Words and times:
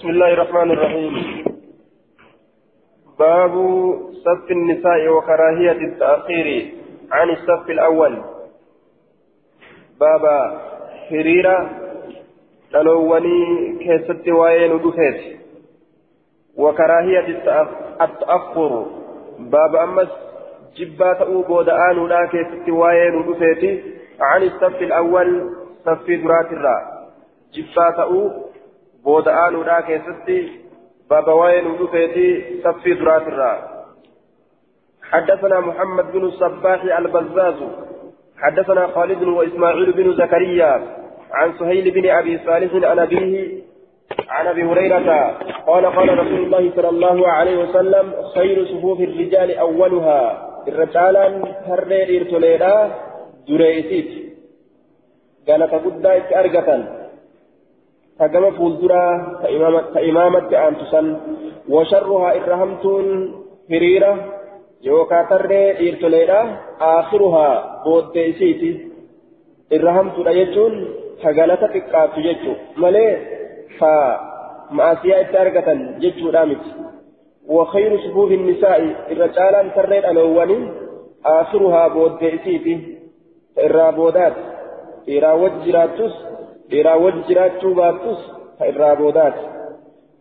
بسم 0.00 0.08
الله 0.08 0.32
الرحمن 0.32 0.70
الرحيم. 0.70 1.14
باب 3.18 3.54
صف 4.24 4.50
النساء 4.50 5.08
وكراهية 5.08 5.72
التأخير 5.72 6.72
عن 7.12 7.30
الصف 7.30 7.70
الأول. 7.70 8.22
باب 10.00 10.24
حريرة 11.08 11.70
دلووني 12.72 13.38
كيست 13.78 14.28
وين 14.28 14.82
دفيت 14.82 15.20
وكراهية 16.56 17.26
التأخر. 18.00 18.86
باب 19.38 19.76
أمس 19.76 20.08
جبات 20.76 21.16
أوبو 21.16 21.62
دآن 21.62 22.08
لا 22.08 22.26
كيست 22.26 22.68
وين 22.68 23.14
دفيت 23.28 23.84
عن 24.20 24.42
الصف 24.42 24.82
الأول 24.82 25.50
صف 25.84 26.06
درات 26.06 26.52
الراء 26.52 26.82
جبات 27.54 27.98
أوبو 27.98 28.49
booda'aanuudhaa 29.04 29.82
keessatti 29.82 30.38
baaba 31.08 31.34
waa'ee 31.34 31.60
nu 31.66 31.76
dhufeeti 31.82 32.26
saffii 32.62 32.98
duraatirraa 33.02 33.58
حدثنا 35.10 35.60
محمد 35.60 36.12
بن 36.12 36.24
الصباح 36.24 36.82
البزاز 36.98 37.54
حدثنا 38.38 38.86
خالد 38.86 39.22
وإسماعيل 39.22 39.92
بن 39.92 40.12
زكريا 40.12 40.72
عن 41.32 41.52
سهيل 41.58 41.90
بن 41.90 42.10
أبي 42.10 42.38
صالح 42.38 42.90
عن 42.90 42.98
أبيه 42.98 43.62
عن 44.28 44.46
أبي 44.46 44.62
هريرة 44.64 45.36
قال 45.66 45.86
قال 45.86 46.18
رسول 46.18 46.40
الله 46.44 46.70
صلى 46.76 46.88
الله 46.88 47.28
عليه 47.28 47.56
وسلم 47.64 48.14
خير 48.34 48.64
صفوف 48.64 49.00
الرجال 49.00 49.58
أولها. 49.58 50.50
الرجالا 50.68 51.28
ترى 51.66 52.18
إرتليلا 52.18 52.90
دريسيت 53.48 54.10
قال 55.48 55.70
تقول 55.70 56.06
أرقة 56.06 56.99
فكما 58.20 58.50
فولدرا 58.50 59.40
كإمامة 59.94 60.68
أنتسن 60.68 61.16
وشرها 61.68 62.34
إرهمتون 62.36 63.34
هريرة 63.70 64.14
يوكا 64.82 65.22
ترى 65.22 65.88
إرتليرا 65.88 66.56
آخرها 66.80 67.82
بوديسيتي 67.84 68.88
إرهمتون 69.72 70.28
أيجون 70.28 70.88
فقالت 71.22 71.60
تقاف 71.64 72.18
جيجو 72.18 72.52
ملي؟ 72.76 73.18
فمعاسيا 73.78 75.20
إتاركة 75.20 75.98
جيجو 75.98 76.30
دامت. 76.30 76.64
وخير 77.48 78.00
صفوف 78.00 78.30
النساء 78.32 78.80
الرجالا 79.10 79.68
ترى 79.76 79.98
الأولين 79.98 80.72
آخرها 81.26 81.88
بوديسيتي 81.88 82.98
إرابودات 83.58 84.36
إرا 85.08 85.32
وجراتوس 85.32 86.14
boodaati 89.00 89.44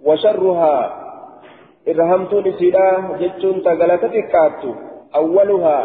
washarruhaa 0.07 0.83
irra 1.91 2.05
hamtuun 2.11 2.47
isiidha 2.51 2.85
jechuun 3.19 3.61
tagalata 3.67 4.07
xiqqaattu 4.15 4.69
awwaluhaa 5.19 5.83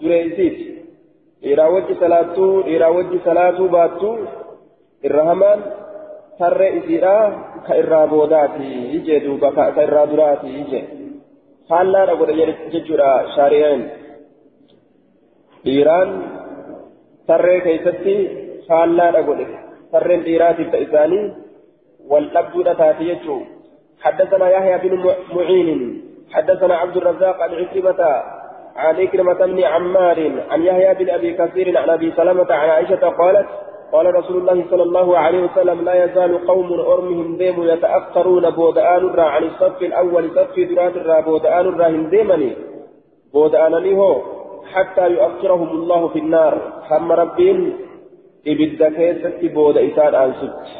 dureeysiiti 0.00 0.66
dhiiraa 1.42 1.70
wajji 1.74 1.94
salaattuu 2.02 2.52
dhiiraa 2.66 2.90
wajji 2.96 3.20
salaatuu 3.28 3.68
baattu 3.76 4.10
irra 5.10 5.24
hamaan 5.30 5.64
tarree 6.38 6.72
isiidha 6.80 7.14
ka 7.66 7.80
irraa 7.82 8.06
boodaati 8.12 8.68
ijee 8.98 9.20
duuba 9.24 9.52
ka 9.56 9.82
irraa 9.88 10.06
duraati 10.12 10.54
ijee 10.62 10.84
haallaadha 11.70 12.20
godhe 12.20 12.54
jechuudha 12.76 13.10
shaari'een 13.34 13.82
dhiiraan 15.64 16.14
tarree 17.26 17.60
keeysatti 17.66 18.16
haallaadha 18.68 19.22
godhe 19.28 19.61
فرن 19.92 20.22
ديراتي 20.22 20.64
فإساني 20.64 21.32
والأبد 22.08 22.76
تاتي 22.76 23.04
يجو 23.08 23.40
حدثنا 24.02 24.50
يحيى 24.50 24.88
بن 24.88 25.14
معين 25.34 26.02
حدثنا 26.32 26.74
عبد 26.76 26.96
الرزاق 26.96 27.42
عن 27.42 27.54
عكرمة 27.54 28.22
عن 28.76 28.96
عكرمة 29.00 29.46
بن 29.46 29.64
عمار 29.64 30.32
عن 30.50 30.62
يحيى 30.62 30.94
بن 30.94 31.10
أبي 31.10 31.32
كثير 31.32 31.78
عن 31.78 31.90
أبي 31.90 32.12
سلمة 32.16 32.46
عن 32.50 32.68
عائشة 32.68 33.08
قالت 33.08 33.48
قال 33.92 34.14
رسول 34.14 34.36
الله 34.36 34.64
صلى 34.70 34.82
الله 34.82 35.18
عليه 35.18 35.42
وسلم 35.44 35.84
لا 35.84 36.04
يزال 36.04 36.46
قوم 36.46 36.72
أرمهم 36.72 37.36
ديم 37.36 37.62
يتأخرون 37.62 38.50
بودآن 38.50 38.96
الرا 38.96 39.22
عن 39.22 39.44
الصف 39.44 39.82
الأول 39.82 40.30
صف 40.30 40.56
درات 40.58 40.96
الرا 40.96 41.20
بودآن 41.20 41.66
الرا 41.66 41.88
هنديمني 41.88 42.52
بودآن 43.34 43.92
هو 43.94 44.22
حتى 44.72 45.10
يؤخرهم 45.10 45.68
الله 45.68 46.08
في 46.08 46.18
النار. 46.18 46.72
هم 46.90 47.12
ربين 47.12 47.76
ibidda 48.44 48.90
keessatti 48.98 49.48
booda 49.56 49.80
isaan 49.90 50.14
aansutti 50.20 50.72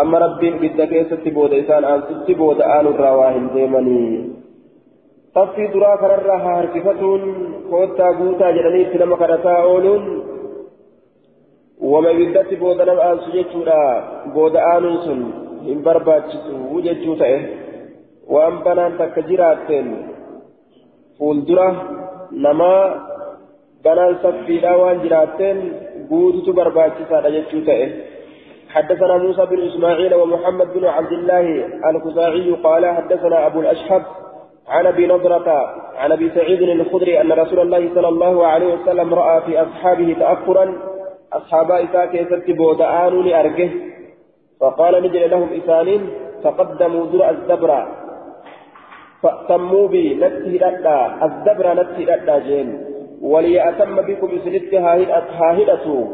amma 0.00 0.18
rabbiin 0.24 0.56
ibidda 0.58 0.86
keessatti 0.92 1.30
booda 1.36 1.56
isaan 1.64 1.84
aansutti 1.90 2.34
booda 2.40 2.64
aanurraa 2.74 3.16
waa 3.20 3.30
hin 3.36 3.46
deemanii 3.54 4.08
taffii 5.38 5.68
duraa 5.74 5.96
kanarraa 6.02 6.38
haa 6.44 6.56
harkifatuun 6.56 7.22
koottaa 7.70 8.12
guutaa 8.20 8.52
jedhanii 8.58 8.82
itti 8.86 8.98
nama 9.04 9.16
kadhataa 9.22 9.56
ooluun 9.70 10.04
wama 11.92 12.10
ibiddatti 12.16 12.56
booda 12.64 12.84
nama 12.90 13.02
aansu 13.08 13.32
jechuudha 13.38 13.78
booda 14.34 14.66
aanuun 14.72 14.98
sun 15.06 15.24
hin 15.70 15.82
barbaachisu 15.88 16.82
jechuu 16.88 17.16
ta'e 17.22 17.40
waan 18.36 18.62
banaan 18.68 18.96
takka 19.00 19.22
jiraatteen 19.32 19.90
fuuldura 21.18 21.66
namaa 22.46 22.84
banaan 23.84 24.16
saffiidhaa 24.22 24.76
waan 24.84 25.02
jiraatteen 25.04 25.58
قوتت 26.10 26.48
برباكسة 26.50 27.20
رجتشو 27.20 27.60
تأه 27.60 27.90
حدثنا 28.74 29.16
موسى 29.16 29.46
بن 29.46 29.60
إسماعيل 29.68 30.14
ومحمد 30.14 30.68
بن 30.74 30.84
عبد 30.84 31.12
الله 31.12 31.46
الخزاعي 31.90 32.50
قال 32.50 32.86
حدثنا 32.86 33.46
أبو 33.46 33.60
الأشهب 33.60 34.02
عن 34.68 34.86
أبي 34.86 35.06
نضرة 35.06 35.48
عن 35.96 36.12
أبي 36.12 36.30
سعيد 36.30 36.62
الخدري 36.62 37.20
أن 37.20 37.32
رسول 37.32 37.60
الله 37.60 37.90
صلى 37.94 38.08
الله 38.08 38.46
عليه 38.46 38.74
وسلم 38.74 39.14
رأى 39.14 39.40
في 39.42 39.62
أصحابه 39.62 40.16
تأخرا 40.20 40.78
أصحاب 41.32 41.70
إساء 41.70 42.06
كيست 42.06 42.50
بودآن 42.50 43.22
لأرجه 43.22 43.70
فقال 44.60 45.02
نجل 45.02 45.30
لهم 45.30 45.48
إسانين 45.52 46.10
فقدموا 46.44 47.06
درع 47.06 47.30
الزبرة 47.30 47.88
فأتموا 49.22 49.88
بي 49.88 50.14
نتهي 50.14 50.62
الزبرة 51.22 51.74
نتهي 51.74 52.40
جين. 52.40 52.95
وليأتم 53.32 53.96
بكم 54.08 54.30
سنت 54.44 54.74
هاهدة 54.74 56.08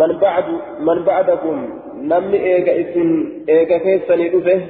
من 0.00 0.18
بعد 0.18 0.44
من 0.80 0.98
بعدكم 1.04 1.56
نمني 2.10 2.38
إيجا 2.46 2.72
إسن 2.80 3.08
إيجا 3.48 3.78
كيسني 3.78 4.28
رفه 4.28 4.60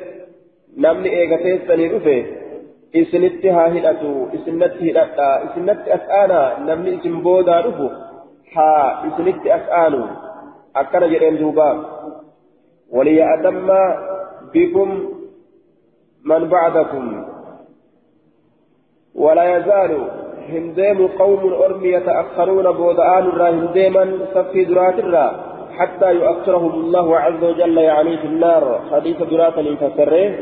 نمني 0.78 1.10
إيجا 1.18 1.36
كيسني 1.36 1.86
رفه 1.94 2.20
إسنت 2.96 3.46
هاهدة 3.46 4.02
إسنت 4.34 4.74
هدأتا 4.82 5.28
إسنت 5.44 5.82
أسآنا. 5.96 6.40
نمني 6.66 6.90
إسن 6.96 7.14
بودا 7.22 7.60
رفه 7.66 7.90
ها 8.54 8.72
إسنت 9.06 9.46
أسآنو. 9.46 10.04
أكنا 10.76 11.06
جرين 11.06 11.36
دوبا. 11.40 11.70
وليأتم 12.90 13.68
بكم 14.54 14.88
من 16.24 16.42
بعدكم. 16.48 17.06
ولا 19.14 19.44
يزال 19.56 19.92
هندام 20.48 21.06
قوم 21.06 21.52
أرمي 21.52 21.88
يتأخرون 21.88 22.72
بودآن 22.72 23.24
الرا 23.28 23.50
هنداما 23.50 24.18
صفي 24.34 24.64
درات 24.64 24.98
الرا 24.98 25.54
حتى 25.78 26.14
يؤخرهم 26.14 26.70
الله 26.70 27.18
عز 27.18 27.44
وجل 27.44 27.78
يعني 27.78 28.16
في 28.16 28.26
النار. 28.26 28.80
حديث 28.92 29.22
درات 29.22 29.58
الانفسره 29.58 30.34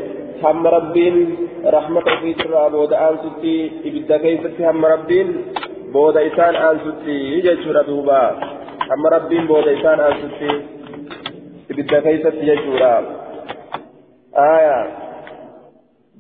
هم 0.45 0.67
ربين 0.67 1.37
رحمة 1.65 2.05
في 2.21 2.35
ترى 2.35 2.71
بودآن 2.71 3.17
ستي 3.25 3.71
إبدا 3.85 4.17
كيف 4.19 4.61
هم 4.61 4.85
ربين؟ 4.87 5.29
بود 5.93 6.17
إسان 6.17 6.55
آن 6.55 6.79
ستي 6.79 7.11
يجي 7.11 7.73
دوبا. 7.87 8.31
هم 8.91 9.07
ربين 9.07 9.47
بود 9.47 9.69
إسان 9.69 10.01
آن 10.01 10.15
ستي 10.23 10.51
إبدا 11.71 12.01
كيف 12.01 12.25
يجي 12.35 12.85
آية. 14.37 15.03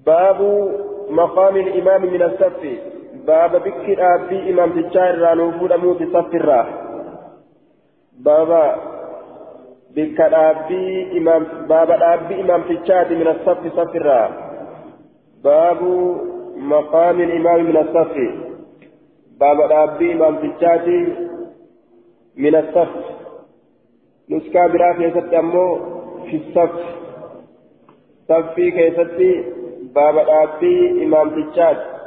باب 0.06 0.68
مقام 1.10 1.56
الإمام 1.56 2.02
من 2.02 2.22
الصف 2.22 2.62
باب 3.26 3.56
بكر 3.56 4.14
أبي 4.14 4.50
إمام 4.50 4.70
تجار 4.82 5.18
رانو 5.18 5.94
صف 6.12 6.34
الراه 6.34 6.66
بابا 8.18 8.64
بكر 9.96 10.50
أبي 10.50 11.18
إمام 11.18 11.42
بابا 11.68 12.14
أبي 12.14 12.40
إمام 12.40 12.62
تجار 12.62 13.08
من 13.10 13.26
الصف 13.34 13.62
صف 13.76 13.96
الراه 13.96 14.30
باب 15.44 15.80
مقام 16.56 17.20
الإمام 17.20 17.64
من 17.64 17.76
الصف 17.76 18.14
بابا 19.40 19.84
أبي 19.84 20.12
إمام 20.12 20.34
تجار 20.36 20.86
من 22.36 22.54
الصف 22.56 22.92
نسكا 24.30 24.66
برا 24.66 24.92
كيست 24.92 25.34
أمو 25.34 25.68
في 26.26 26.36
الصف 26.36 26.74
صفي 28.28 28.70
كيستي 28.70 29.44
بابا 29.94 30.42
أبي 30.42 31.04
إمام 31.04 31.28
تجار 31.30 32.01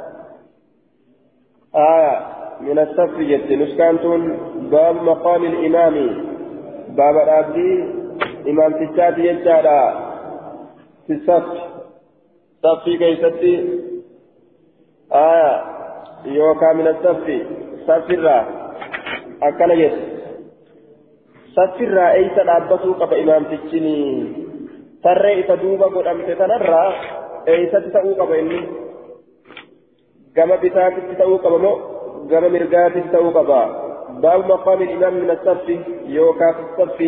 آية 1.74 2.20
من 2.60 2.78
الصف 2.78 3.18
جت 3.18 3.52
نسكانتون 3.52 4.38
باب 4.70 5.02
مقام 5.02 5.44
الإمام. 5.44 6.24
باب 6.88 7.16
الأبدي 7.16 7.84
إمام 8.48 8.72
تجات 8.72 9.18
يجعل 9.18 9.66
في 11.06 11.12
الصف 11.12 11.46
صفي 12.62 12.96
كيستي. 12.96 13.80
آية. 15.12 15.62
يوكا 16.24 16.72
من 16.72 16.86
الصف 16.88 17.24
صف 17.86 18.10
الرا 18.10 18.46
أكل 19.42 19.70
يد 19.70 19.92
صف 21.56 21.80
الرا 21.80 22.12
أي 22.12 22.28
تلابسوا 22.28 22.94
قب 22.94 23.12
إمام 23.12 23.44
تجني 23.44 24.32
ترى 25.04 25.40
إتدوبا 25.40 25.86
قد 25.86 26.06
أمت 26.06 26.30
تنرى. 26.30 26.94
أي 27.48 27.66
ستتأو 27.68 28.14
قب 28.14 28.32
إني. 28.32 28.85
كما 30.36 30.56
بتاتي 30.56 31.00
تتأو 31.00 31.36
قب 31.36 31.60
مو 31.60 31.72
كما 32.30 32.48
مرقاتي 32.48 33.00
تتأو 33.00 33.30
قب 33.36 33.50
باب 34.22 34.46
مقام 34.46 34.82
الإمام 34.82 35.14
من 35.14 35.30
الصف 35.30 35.68
يوكا 36.06 36.52
في 36.52 36.82
الصف 36.82 36.98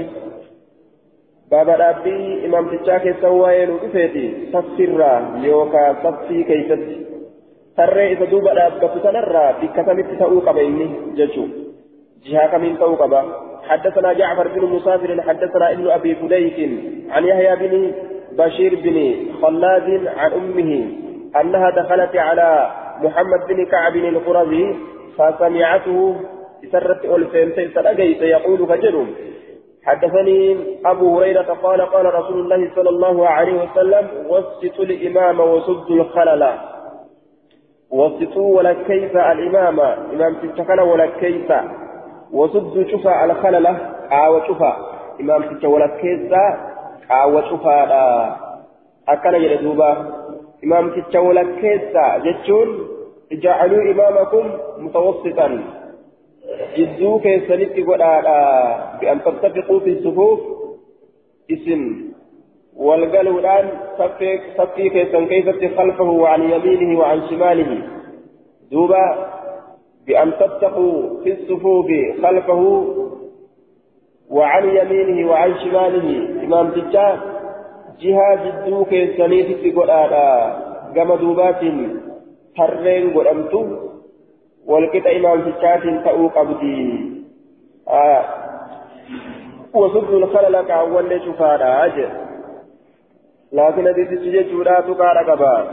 بابا 1.51 1.75
ربي 1.75 2.47
إمام 2.47 2.65
تشاكي 2.77 3.15
سواين 3.23 3.71
وكفيتي 3.71 4.25
صفرا 4.53 5.13
يوكا 5.43 5.97
صفي 6.05 6.45
كيست 6.45 6.83
ترى 7.77 8.13
إذا 8.13 8.25
دوبا 8.25 8.53
رابك 8.53 8.93
سنرى 9.03 9.47
بكتمت 9.63 10.09
تأو 10.19 10.39
قبيني 10.47 10.87
ججو 11.17 11.45
جهة 12.27 12.47
كمين 12.53 12.79
تأو 12.79 12.95
قبا 12.95 13.23
حدثنا 13.69 14.13
جعفر 14.13 14.49
بن 14.49 14.63
مسافر 14.75 15.23
حدثنا 15.23 15.73
ابن 15.73 15.91
أبي 15.91 16.15
فديك 16.15 16.59
عن 17.11 17.25
يحيى 17.25 17.57
بن 17.57 17.93
بشير 18.39 18.73
بن 18.85 18.97
خلاد 19.43 20.07
عن 20.17 20.33
أمه 20.33 20.73
أنها 21.41 21.71
دخلت 21.71 22.17
على 22.17 22.71
محمد 23.03 23.41
بن 23.49 23.65
كعب 23.65 23.97
القرظي 23.97 24.77
فسمعته 25.19 26.17
سرت 26.73 27.05
ألفين 27.05 27.71
سنجيت 27.75 28.23
يقول 28.23 28.67
فجر 28.67 29.07
حدثني 29.85 30.57
أبو 30.87 31.21
هريرة 31.21 31.49
قال 31.63 31.81
قال 31.81 32.15
رسول 32.15 32.39
الله 32.41 32.71
صلى 32.75 32.89
الله 32.89 33.29
عليه 33.29 33.63
وسلم 33.63 34.09
وسطوا 34.29 34.85
الإمام 34.85 35.41
وسدوا 35.41 35.97
الخلل. 35.97 36.49
وسطوا 37.91 38.57
ولا 38.57 38.73
كيف 38.73 39.17
الإمام؟ 39.17 39.81
إمام 40.15 40.35
تتكل 40.43 40.81
ولا 40.81 41.07
كيف 41.07 41.53
وسدوا 42.33 42.85
شفا 42.85 43.25
الخلل. 43.25 43.67
أو 44.13 44.41
شفا 44.49 44.77
إمام 45.21 45.43
تتكل 45.43 45.67
ولا 45.67 45.87
كيف 45.87 46.33
أو 47.11 47.41
شفا 47.41 47.79
أكل 49.09 49.35
يدوبا. 49.35 49.91
إمام 50.65 50.85
ولا 51.15 51.43
كيف 51.43 51.93
جتشون 52.25 52.69
اجعلوا 53.33 53.83
إمامكم 53.93 54.45
متوسطا. 54.79 55.49
jidduu 56.77 57.19
keessanitti 57.25 57.83
godhaadha 57.89 58.37
bi'an 59.01 59.19
tattafiquu 59.25 59.81
fi 59.85 59.93
sufuuf 60.05 60.41
isin 61.55 61.83
walgaluudhaan 62.87 63.67
saffii 63.99 64.91
keessan 64.95 65.29
keessatti 65.33 65.69
khalfahu 65.77 66.19
وعن 66.23 66.43
يمينه 66.55 66.91
وعن 67.01 67.19
شماله. 67.31 67.71
دوبا 68.73 69.07
بأن 70.07 70.33
تتقوا 70.41 71.21
في 71.23 71.31
الصفوف 71.33 71.89
خلفه 72.23 72.63
وعن 74.31 74.65
يمينه 74.79 75.19
وعن 75.31 75.51
شماله. 75.63 76.09
إمام 76.45 76.67
تجاه 76.71 77.38
جهة 78.01 78.65
جدو 78.67 78.85
كيسانيتي 78.85 79.55
في 79.55 79.71
قرآن 79.71 80.13
كما 80.95 81.17
دوبات 81.17 81.61
ترين 82.57 83.15
قرأمتو 83.15 83.67
والقطع 84.67 85.17
إمام 85.17 85.53
فكات 85.53 86.05
تأو 86.05 86.29
قبدي 86.29 87.13
آه 87.89 88.25
وصد 89.75 90.11
الخلل 90.15 90.63
كأول 90.63 91.21
شفانا 91.27 91.85
أجل 91.85 92.09
لكن 93.53 93.87
هذه 93.89 94.03
السجد 94.03 94.53
لا 94.53 94.81
تقال 94.81 95.31
قبا 95.31 95.67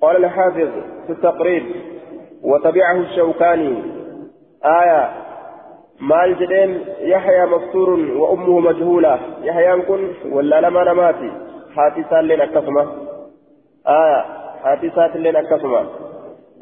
قال 0.00 0.24
الحافظ 0.24 0.68
في 1.06 1.12
التقريب 1.12 1.62
وتبعه 2.42 2.96
الشوكاني 2.96 3.82
آية 4.64 5.23
مال 6.08 6.36
جدين 6.38 6.70
يحيى 7.00 7.46
مفتور 7.46 7.90
وأمه 8.16 8.58
مجهولة 8.60 9.18
يحيى 9.42 9.82
كن 9.82 10.08
ولا 10.32 10.60
لما 10.60 10.84
نماتي 10.84 11.30
حاتي 11.76 12.04
سالين 12.10 12.40
أكسمة 12.40 12.82
آية 13.88 14.24
حاتي 14.64 14.90
سالين 14.90 15.36
أكسمة 15.36 15.86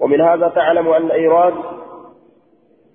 ومن 0.01 0.21
هذا 0.21 0.49
تعلم 0.49 0.89
أن 0.89 1.11
إيراد 1.11 1.55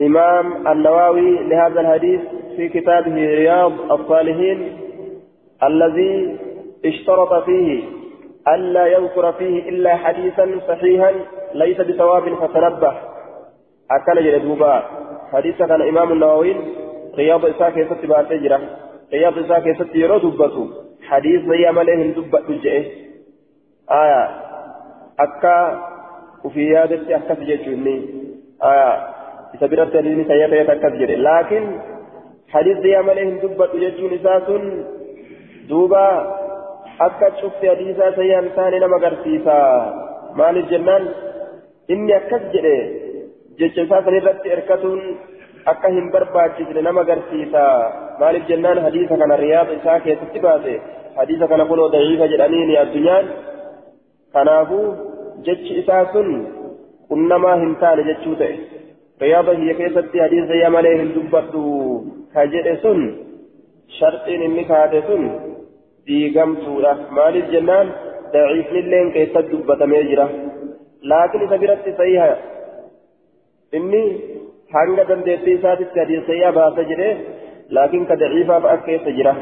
إمام 0.01 0.67
النووي 0.67 1.43
لهذا 1.43 1.81
الحديث 1.81 2.21
في 2.55 2.69
كتابه 2.69 3.15
رياض 3.15 3.91
الصالحين 3.91 4.77
الذي 5.63 6.37
اشترط 6.85 7.43
فيه 7.43 7.83
ألا 8.47 8.85
يذكر 8.87 9.31
فيه 9.31 9.69
إلا 9.69 9.95
حديثا 9.95 10.59
صحيحا 10.67 11.11
ليس 11.53 11.81
بثواب 11.81 12.23
فتنبه 12.35 12.93
أكل 13.91 14.23
جلدوبا 14.23 14.83
حديث 15.32 15.58
كان 15.58 15.82
إمام 15.82 16.12
النووي 16.12 16.56
رياض 17.18 17.46
إساك 17.46 17.76
يسد 17.76 18.06
بعد 18.06 18.28
تجرة 18.28 18.60
رياض 19.12 19.38
إساك 19.38 19.66
يسد 19.66 19.96
يرو 19.96 20.18
دبته 20.18 20.68
حديث 21.08 21.40
زي 21.42 21.72
مليه 21.72 22.14
دبة 22.14 22.48
آية 23.90 24.30
أكا 25.20 25.58
وفي 26.44 26.64
يادتي 26.64 27.16
أكثر 27.16 27.44
جيتشوني 27.44 27.96
آه 28.62 28.94
إذا 29.54 29.66
برت 29.66 29.92
دليل 29.92 30.26
سيئة 30.26 30.72
أكثر 30.72 30.88
جيتشوني 30.88 31.16
لكن 31.16 31.62
حديث 32.48 32.78
دي 32.78 32.96
عملهم 32.96 33.38
دبة 33.38 33.72
جيتشون 33.72 34.12
إساسون 34.12 34.84
دوبا 35.68 36.08
أكثر 37.00 37.30
شفت 37.42 37.66
حديثا 37.66 38.16
سيئة 38.16 38.38
إنسان 38.38 38.80
نما 38.80 38.96
قرسيسا 38.96 39.58
مال 40.36 40.56
الجنان 40.56 41.08
إني 41.90 42.16
أكثر 43.61 43.85
جيتشوني 43.85 43.87
جيتشون 43.87 44.03
سنرد 44.05 44.47
إركتون 44.47 45.17
akka 45.65 45.89
hin 45.89 46.11
barbaachisne 46.11 46.81
nama 46.81 47.01
agarsiisa 47.01 47.61
maaliif 48.19 48.47
jennaan 48.47 48.79
hadiisa 48.79 49.17
kana 49.17 49.35
riyaada 49.35 49.73
isaa 49.73 49.99
keessatti 49.99 50.39
baase 50.39 50.81
hadiisa 51.15 51.47
kana 51.47 51.65
kunoo 51.65 51.89
daciifa 51.91 52.27
jedhaniini 52.27 52.77
addunyaan 52.77 53.27
kanaafuu 54.33 54.85
jechi 55.47 55.79
isaa 55.79 56.05
sun 56.13 56.29
qunnamaa 57.09 57.55
hin 57.55 57.75
taane 57.75 58.03
jechuu 58.09 58.35
ta'e 58.35 58.55
riyaada 59.21 59.53
hiyya 59.59 59.75
keessatti 59.81 60.19
hadiisa 60.19 60.55
yaa 60.55 60.69
malee 60.69 60.97
hin 60.97 61.13
dubbadhu 61.15 61.63
ka 62.33 62.45
jedhe 62.55 62.75
sun 62.81 63.05
sharxiin 63.99 64.41
inni 64.49 64.65
kaate 64.65 65.01
sun 65.07 65.31
diigamtuudha 66.07 66.97
maaliif 67.19 67.55
jennaan 67.55 67.95
daciifnilleen 68.33 69.11
keessatti 69.17 69.51
dubbatamee 69.51 70.03
jira 70.03 70.29
laakiin 71.13 71.43
isa 71.47 71.57
biratti 71.65 71.97
sahiha 71.97 72.35
inni 73.73 74.03
hanga 74.73 75.03
dandeettii 75.09 75.57
isaatitti 75.59 75.99
hadiisa 75.99 76.39
yaa 76.43 76.55
baasa 76.61 76.89
jedhe 76.93 77.09
laakiin 77.69 78.09
ka 78.09 78.19
daciifaaf 78.23 78.65
akka 78.65 78.85
keessa 78.87 79.11
jira 79.19 79.35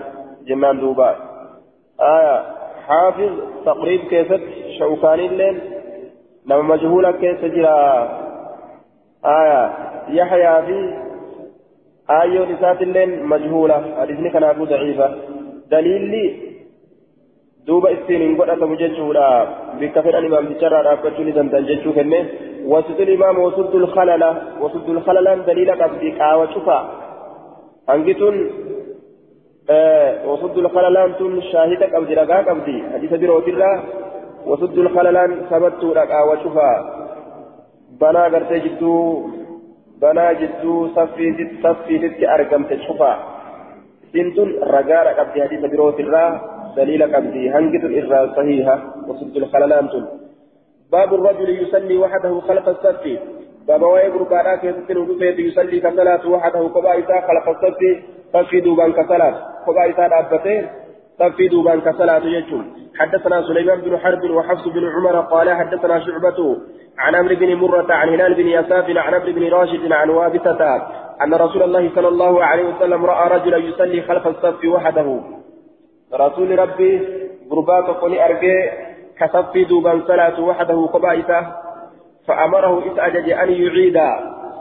jennaan 0.50 0.82
duuba. 0.82 1.10
كيست 4.10 4.42
شوكاني 4.80 5.26
اللين 5.26 5.60
نما 6.48 6.62
مجهولا 6.62 7.12
كيف 7.12 7.46
جرا 7.46 7.76
آية 9.26 9.62
يحيى 10.10 10.56
في 10.66 10.78
آية 12.10 12.46
نسات 12.52 12.82
اللين 12.82 13.26
مجهولة 13.26 13.78
حديثني 14.02 14.30
كان 14.30 14.44
أبو 14.44 14.66
ضعيفة 14.66 15.16
دليل 15.72 16.02
لي 16.14 16.26
دوب 17.68 17.86
استين 17.86 18.38
قد 18.42 18.50
أتم 18.50 18.76
ججولا 18.76 19.28
بكفر 19.80 20.18
الإمام 20.20 20.54
تشرع 20.54 20.82
رافقتوني 20.82 21.32
دمتن 21.32 21.66
ججو 21.66 21.94
كنه 21.94 22.26
وسد 22.66 23.00
الإمام 23.02 23.40
وسد 23.40 23.76
الخلل 23.76 24.24
وسد 24.62 24.90
الخلل 24.90 25.46
دليل 25.46 25.70
قبضي 25.82 26.12
قاوة 26.12 26.46
شفا 26.54 26.80
أنجتون 27.90 28.36
آه 29.70 30.30
وسد 30.30 30.58
الخلل 30.58 31.16
تون 31.18 31.42
شاهدك 31.42 31.96
قبضي 31.96 32.14
رقا 32.14 32.38
قبضي 32.38 32.84
حديث 32.94 33.14
بروت 33.14 33.48
الله. 33.48 33.84
وسد 34.46 34.78
الخللان 34.78 35.32
ثبت 35.50 35.82
رقا 35.84 36.22
وشفا 36.30 36.72
بنا 38.02 38.24
غرتي 38.28 38.60
جدو 38.60 38.96
بنا 40.02 40.34
جدو 40.34 40.88
صفي 40.96 41.26
ست 41.38 41.52
صفي 41.64 41.96
ست 42.02 42.20
أرقمت 42.24 42.72
شفا 42.86 43.12
سنتون 44.14 44.50
رقا 44.76 45.00
رقبتي 45.08 45.44
حديث 45.44 45.62
بروت 45.72 46.00
الله. 46.00 46.28
دليل 46.78 47.02
قبضي 47.16 47.44
هنجد 47.50 47.84
الإرى 47.90 48.20
صحيحة. 48.38 48.76
وسد 49.08 49.36
الخللان 49.38 49.90
تون 49.90 50.06
باب 50.96 51.14
الرجل 51.14 51.50
يصلي 51.64 51.98
وحده 51.98 52.34
خلف 52.48 52.70
الصف 52.70 53.04
باب 53.68 53.82
ويقر 53.84 54.24
قاراك 54.24 54.64
يستن 54.64 54.98
يصلي 55.48 55.80
كصلاة 55.80 56.24
وحده 56.34 56.64
قبائتا 56.76 57.16
خلف 57.28 57.46
الصف 57.54 57.80
صفي 58.34 58.60
دوبان 58.60 58.92
كصلاة 58.94 59.36
قبائتا 59.68 60.08
دابتين 60.08 60.64
صفي 61.20 61.48
دوبان 61.48 61.82
كصلاة 61.82 62.26
يجون. 62.26 62.66
حدثنا 63.00 63.42
سليمان 63.48 63.82
بن 63.82 63.98
حرب 63.98 64.24
وحفص 64.32 64.68
بن 64.68 64.84
عمر 64.96 65.20
قال 65.34 65.48
حدثنا 65.50 66.00
شعبة 66.00 66.58
عن 66.98 67.16
عمرو 67.16 67.36
بن 67.36 67.56
مرة 67.56 67.94
عن 67.94 68.10
هلال 68.10 68.34
بن 68.34 68.48
يساف 68.48 68.90
عن 68.90 69.14
عمرو 69.14 69.34
بن 69.34 69.44
راشد 69.50 69.92
عن 69.92 70.10
وابتة 70.10 70.76
أن 71.24 71.34
رسول 71.34 71.64
الله 71.64 71.92
صلى 71.96 72.08
الله 72.08 72.44
عليه 72.44 72.66
وسلم 72.72 73.06
رأى 73.06 73.26
رجلا 73.36 73.58
يصلي 73.58 74.02
خلف 74.02 74.28
الصف 74.28 74.66
وحده. 74.66 75.08
رسول 76.14 76.60
ربي 76.60 76.92
غربات 77.52 77.86
قولي 78.02 78.26
أرجي 78.26 78.85
كصفي 79.20 79.64
دوبا 79.64 80.02
صلاة 80.08 80.42
وحده 80.42 80.86
قبائته 80.86 81.42
فأمره 82.28 82.94
إسأجج 82.94 83.30
أن 83.30 83.50
يعيد. 83.50 83.98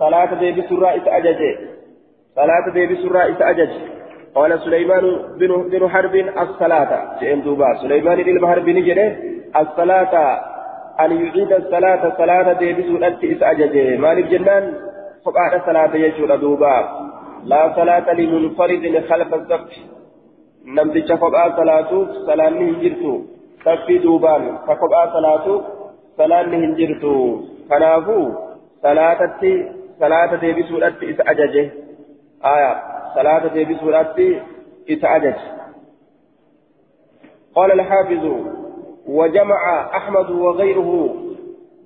صلاة 0.01 0.35
دي 0.35 0.53
بسرى 0.53 0.97
إسأجج 0.97 1.41
صلاة 2.37 2.67
دي 2.75 2.87
بسرى 2.87 3.33
إسأجج 3.33 3.71
قال 4.35 4.61
سليمان 4.61 5.05
بن 5.39 5.51
بن 5.71 5.89
حرب 5.89 6.15
الصلاة. 6.15 6.91
جئن 7.21 7.43
دوبا. 7.43 7.75
سليمان 7.83 8.23
بن 8.23 8.47
حرب 8.47 8.69
نجري 8.69 9.07
الصلاة. 9.57 10.15
أن 11.01 11.11
يعيد 11.13 11.53
الصلاة 11.53 12.03
صلاة 12.19 12.53
دي 12.53 12.73
بسرى 12.73 13.33
إسأجج 13.33 13.99
مالك 13.99 14.25
جنان 14.25 14.75
فقعد 15.25 15.63
صلاة 15.67 15.97
يجور 15.97 16.37
دوبا. 16.37 16.77
لا 17.45 17.73
صلاة 17.77 18.13
لمنفرد 18.13 19.05
خلف 19.09 19.35
الصف 19.35 19.95
namticha 20.65 21.17
kophaa 21.17 21.57
salaatuuf 21.57 22.09
salaanni 22.27 22.73
hin 22.81 22.95
duubaan 24.03 24.59
ka 24.67 24.77
kophaa 24.77 25.13
salaatuuf 25.13 25.63
salaanni 26.17 26.57
hin 26.57 26.75
jirtu 26.77 27.15
kanaafuu 27.69 28.27
salaatatti 28.83 29.53
salaata 29.99 30.37
deebisuudhatti 30.37 31.07
isa 31.07 31.27
ajaje 31.27 31.73
aya 32.43 32.71
salaata 33.15 33.49
deebisuudhatti 33.49 34.29
isa 34.87 35.11
ajaje 35.11 35.55
قال 37.55 37.73
الحافظ 37.73 38.25
وجمع 39.07 39.61
أحمد 39.97 40.31
وغيره 40.31 41.15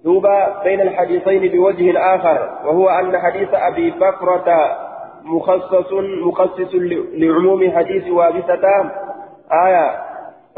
دوبا 0.05 0.63
بين 0.65 0.81
الحديثين 0.81 1.53
بوجه 1.53 2.15
آخر 2.15 2.39
وهو 2.67 2.89
أن 2.89 3.19
حديث 3.19 3.49
أبي 3.53 3.91
بكرة 3.91 4.79
مخصص 5.25 5.93
مخصص 6.27 6.75
لعموم 7.15 7.71
حديث 7.71 8.09
وابسة 8.09 8.65
آية 9.67 10.08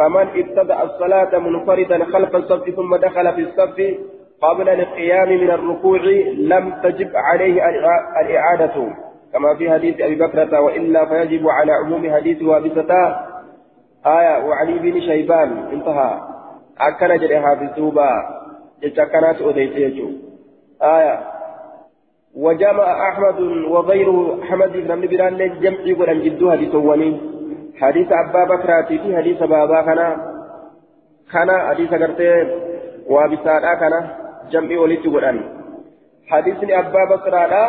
فمن 0.00 0.26
ابتدأ 0.36 0.82
الصلاة 0.82 1.38
منفردا 1.38 2.04
خلف 2.04 2.36
الصف 2.36 2.70
ثم 2.70 2.96
دخل 2.96 3.32
في 3.32 3.40
الصف 3.40 3.98
قبل 4.42 4.68
القيام 4.68 5.28
من 5.28 5.50
الركوع 5.50 6.00
لم 6.36 6.74
تجب 6.82 7.10
عليه 7.14 7.62
الإعادة. 8.20 8.76
كما 9.32 9.54
في 9.58 9.70
حديث 9.70 10.00
أبي 10.00 10.14
بكرة 10.14 10.60
وإلا 10.60 11.04
فيجب 11.04 11.48
على 11.48 11.72
عموم 11.72 12.12
حديث 12.14 12.42
وابسة 12.42 12.92
آية 14.06 14.44
وعلي 14.44 14.78
بن 14.78 15.00
شيبان 15.00 15.68
انتهى. 15.72 16.20
أكن 16.80 17.16
جريها 17.16 17.54
في 17.54 17.64
الزوبة 17.64 18.08
جتكنات 18.82 19.42
أوديتيجو. 19.42 20.08
آية 20.82 21.20
وجمع 22.36 23.08
أحمد 23.08 23.40
وغيره 23.68 24.38
أحمد 24.42 24.72
بن 24.72 24.90
الله 25.04 25.46
جمع 25.46 25.80
يقول 25.84 26.08
أن 26.10 26.22
جدوها 26.22 26.56
لتواني 26.56 27.39
حديث 27.80 28.08
أبا 28.12 28.44
بكر 28.44 28.82
في 28.88 29.16
حديث 29.16 29.42
بابا 29.42 29.82
كان 29.82 30.00
كان 31.32 31.50
حديث 31.68 31.90
قرتين 31.94 32.48
وبسادا 33.08 33.74
كان 33.74 33.94
جمع 34.50 34.80
وليت 34.80 35.06
قرآن 35.06 35.38
حديث 36.30 36.56
أبا 36.80 37.04
بكر 37.12 37.34
على 37.34 37.62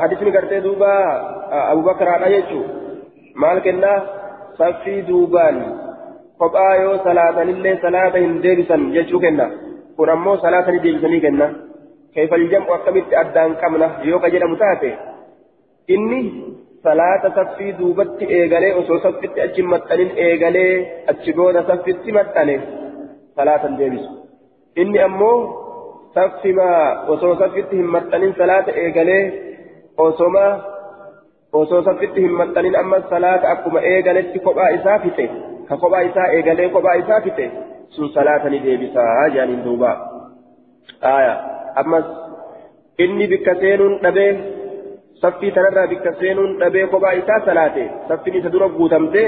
حديث 0.00 0.18
قرتين 0.18 0.62
دوبا 0.62 0.94
أبو 1.72 1.80
بكر 1.80 2.08
على 2.08 2.26
يجو. 2.36 2.62
مالك 3.36 3.66
الله 3.68 3.96
صفي 4.58 5.00
دوبان. 5.00 5.58
kophaa 6.38 6.74
yoo 6.74 6.98
salaatanillee 7.04 7.78
salaata 7.82 8.18
hin 8.22 8.34
deebisan 8.42 8.82
jechuu 8.94 9.20
kenna 9.24 9.46
kun 9.96 10.10
ammoo 10.12 10.36
salaata 10.42 10.70
ni 10.72 10.82
deebisanii 10.84 11.20
kenna 11.20 11.48
كيف 12.14 12.34
الجمع 12.34 12.74
أكملت 12.74 13.14
أدان 16.86 17.18
كمنا 17.20 17.20
يوكا 17.20 17.28
جرى 17.28 17.28
متاتي 17.28 17.28
إني 17.28 17.28
صلاة 17.28 17.44
صفي 17.44 17.72
دوبت 17.72 18.22
إيغالي 18.22 18.72
وسو 18.72 18.98
صفت 18.98 19.38
أجي 19.38 19.62
متنين 19.62 20.10
إيغالي 20.10 20.86
أجبون 21.08 21.62
صفت 21.62 22.06
متنين. 22.06 22.60
صلاة 23.36 23.66
ديبس 23.76 24.04
إني 24.78 25.04
أمو 25.04 25.56
صفي 26.14 26.52
ما 26.52 27.08
وسو 27.08 27.34
صفت 27.34 27.74
متنين 27.74 28.32
صلاة 28.32 28.68
إيغالي 28.68 29.32
وسوما 29.98 30.62
وسو 31.52 31.80
صفت 31.82 32.18
متنين 32.18 32.76
أما 32.76 33.02
صلاة 33.10 33.52
أكما 33.52 33.80
إيغالي 33.80 34.38
كوبا 34.38 34.74
إسافته 34.74 35.28
كوبا 35.80 36.06
إسا 36.06 36.30
إيغالي 36.30 36.68
كوبا 36.68 36.98
إسافته 36.98 37.50
سو 37.90 38.06
صلاة 38.06 38.48
ديبسا 38.48 39.28
جانين 39.34 39.62
دوبا. 39.64 39.92
آية. 41.04 41.58
ammas 41.78 42.04
inni 42.98 43.26
bikka 43.26 43.54
seenuun 43.60 43.98
dhabee 44.02 44.30
saffii 45.22 45.52
tanarraa 45.56 45.86
bikka 45.92 46.12
seenuun 46.20 46.52
dhabee 46.60 46.86
kophaa 46.94 47.14
isaa 47.20 47.40
salaate 47.48 47.84
saffiin 48.08 48.38
isa 48.40 48.52
dura 48.54 48.68
guutamte 48.76 49.22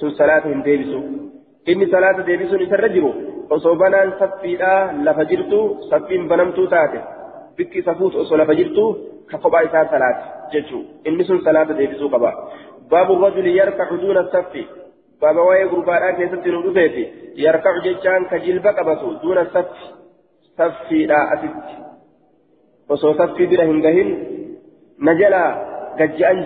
sun 0.00 0.12
salaata 0.20 0.48
hin 0.52 0.62
deebisu 0.68 1.00
inni 1.72 1.86
salaata 1.94 2.26
deebisuun 2.28 2.62
isarra 2.66 2.88
jiru 2.96 3.10
osoo 3.56 3.74
banaan 3.82 4.14
saffiidhaa 4.22 4.80
lafa 5.08 5.24
jirtu 5.32 5.60
saffiin 5.90 6.28
banamtuu 6.32 6.66
taate 6.74 7.00
bikki 7.60 7.78
isa 7.84 7.94
fuutu 8.00 8.20
osoo 8.24 8.38
lafa 8.42 8.54
jirtu 8.60 8.84
ka 9.30 9.38
kophaa 9.44 9.62
isaa 9.68 9.84
salaate 9.94 10.24
jechuu 10.52 10.82
inni 11.10 11.24
sun 11.30 11.40
salaata 11.48 11.78
deebisuu 11.80 12.10
qaba 12.14 12.30
baabu 12.90 13.18
rajuli 13.24 13.56
yarkacu 13.58 14.00
duuna 14.04 14.24
saffi 14.34 14.62
baaba 15.22 15.42
waa'ee 15.48 15.68
gurbaadhaa 15.74 16.16
keessatti 16.18 16.50
nu 16.54 16.62
dhufeeti 16.66 17.04
yarkacu 17.44 17.80
jechaan 17.88 18.28
ka 18.32 18.36
jilba 18.46 18.72
qabatu 18.80 19.12
duuna 19.22 19.44
saffi 19.56 19.86
saffiidha 20.60 21.18
asitti 21.36 21.74
osoo 22.96 23.14
saffii 23.20 23.46
bira 23.52 23.64
hin 23.70 23.80
gahin 23.86 24.10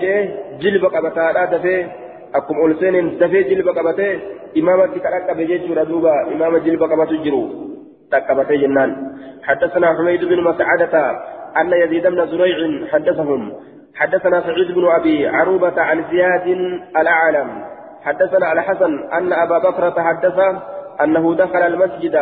jee 0.02 0.20
jilba 0.62 0.88
qabataadha 0.94 1.46
dafee 1.54 1.80
akkuma 2.32 2.64
ol 2.64 2.74
seeneen 2.80 3.18
dafee 3.18 3.44
jilba 3.50 3.72
qabatee 3.78 4.12
imaamatti 4.60 5.00
ka 5.00 5.10
dhaqqabe 5.14 5.48
jechuudha 5.50 5.84
duuba 5.90 6.12
imaama 6.34 6.58
jilba 6.66 6.88
qabatu 6.88 7.22
jiru 7.24 7.42
dhaqqabatee 8.12 8.62
jennaan 8.64 8.92
حدثنا 9.42 9.98
حميد 9.98 10.24
بن 10.24 10.38
مسعدة 10.44 10.94
أن 11.60 11.72
يزيد 11.72 12.06
بن 12.06 12.26
زريع 12.26 12.86
حدثهم 12.92 13.52
حدثنا 13.94 14.40
سعيد 14.40 14.70
بن 14.74 14.84
أبي 14.88 15.28
عروبة 15.28 15.80
عن 15.82 16.04
زياد 16.10 16.46
الأعلم 17.00 17.48
حدثنا 18.02 18.52
الحسن 18.52 18.92
أن 19.12 19.32
أبا 19.32 19.58
بكر 19.58 20.02
حدثه 20.02 20.62
أنه 21.04 21.34
دخل 21.34 21.62
المسجد 21.62 22.16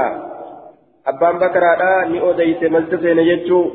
أبان 1.06 1.38
بكر 1.38 1.60
لا 1.60 2.08
نؤديت 2.08 2.64
مسجد 2.64 3.06
نجتو 3.06 3.70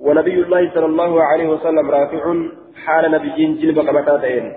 ونبي 0.00 0.36
الله 0.42 0.70
صلى 0.74 0.86
الله 0.86 1.22
عليه 1.22 1.48
وسلم 1.48 1.90
رافع 1.90 2.22
حال 2.84 3.10
نبي 3.10 3.38
جلب 3.60 3.78
قبتاتين 3.78 4.52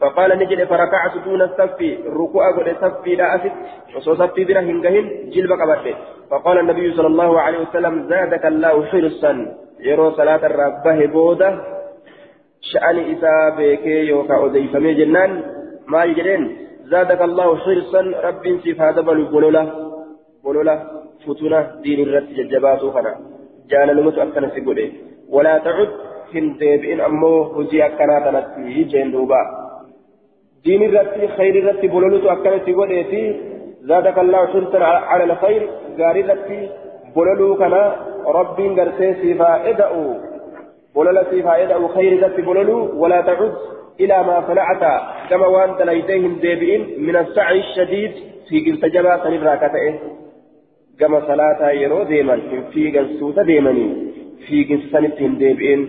فقال 0.00 0.30
نجد 0.38 0.64
فركعت 0.64 1.14
دون 1.24 1.42
الصف 1.42 1.78
ركوع 2.20 2.44
قد 2.56 2.68
صفي 2.82 3.14
لا 3.14 3.34
أسد 3.34 3.52
وصو 3.96 4.14
صفي 4.14 4.44
بنا 4.44 4.60
هنجهن 4.60 5.06
جلب 5.34 5.50
فقال 6.30 6.58
النبي 6.58 6.92
صلى 6.96 7.06
الله 7.06 7.40
عليه 7.40 7.58
وسلم 7.58 7.94
زادك 8.08 8.46
الله 8.46 8.84
حرصا. 8.84 9.32
يرو 9.80 10.10
صلاة 10.10 10.42
الربه 10.46 11.06
بودة 11.06 11.50
شأن 12.60 12.96
إسابك 13.12 13.86
يوكا 13.86 14.46
أزيفمي 14.46 14.94
جنان. 14.94 15.30
ما 15.86 16.04
يجرين 16.04 16.42
زادك 16.92 17.22
الله 17.22 17.56
حرصا. 17.56 18.02
رب 18.24 18.44
سيف 18.64 18.80
هذا 18.80 19.00
بلولا 19.00 19.64
بلولا 20.44 20.74
فتنة 21.26 21.60
دين 21.82 22.00
الرد 22.08 22.28
ججباتو 22.38 22.90
خنا. 22.90 23.33
جانا 23.70 23.92
نمت 23.92 24.18
أكنا 24.18 24.48
سيقولي. 24.54 24.92
ولا 25.28 25.58
تعد 25.58 25.88
هندب 26.34 26.82
إن 26.92 27.00
أمو 27.00 27.42
هجي 27.42 27.86
أكنا 27.86 28.16
تنسي 28.24 28.84
جين 28.84 29.10
دوبا. 29.12 29.40
دين 30.64 30.82
الرد 30.82 31.30
خير 31.36 31.54
الرد 31.62 31.82
بلولو 31.92 32.30
أكنا 32.30 32.64
سيقولي 32.64 33.04
في 33.04 33.20
زادك 33.88 34.18
الله 34.18 34.46
حرصا 34.46 34.84
على 34.84 35.24
الخير. 35.24 35.62
غاري 35.98 36.20
الرد 36.20 36.50
بلولو 37.16 37.56
كنا 37.56 37.82
رب 38.26 38.58
غرسي 38.60 39.14
سيفا 39.20 39.70
إدأو. 39.70 40.14
بلولا 40.96 41.24
سيفا 41.30 41.62
إدأو 41.62 41.88
خير 41.88 42.12
الرد 42.12 42.38
بلولو 42.48 42.78
ولا 43.02 43.20
تعد 43.20 43.52
إلى 44.00 44.16
ما 44.28 44.36
صنعت 44.48 44.84
كما 45.30 45.46
وأنت 45.46 45.82
ليتهم 45.82 46.32
ديبئين 46.42 46.82
من 47.06 47.16
السعي 47.16 47.60
الشديد. 47.60 48.12
في 48.48 48.56
قلت 48.70 48.84
جبا 48.84 49.24
سنبرا 49.24 49.54
كتئه 49.56 49.94
كما 50.99 51.19
صلاة 51.27 51.69
يرو 51.71 52.03
ديما 52.03 52.35
في 52.73 52.81
قلسوت 52.97 53.39
ديماني 53.39 53.87
في 54.47 54.63
قلسانت 54.69 55.17
ديبئين 55.41 55.81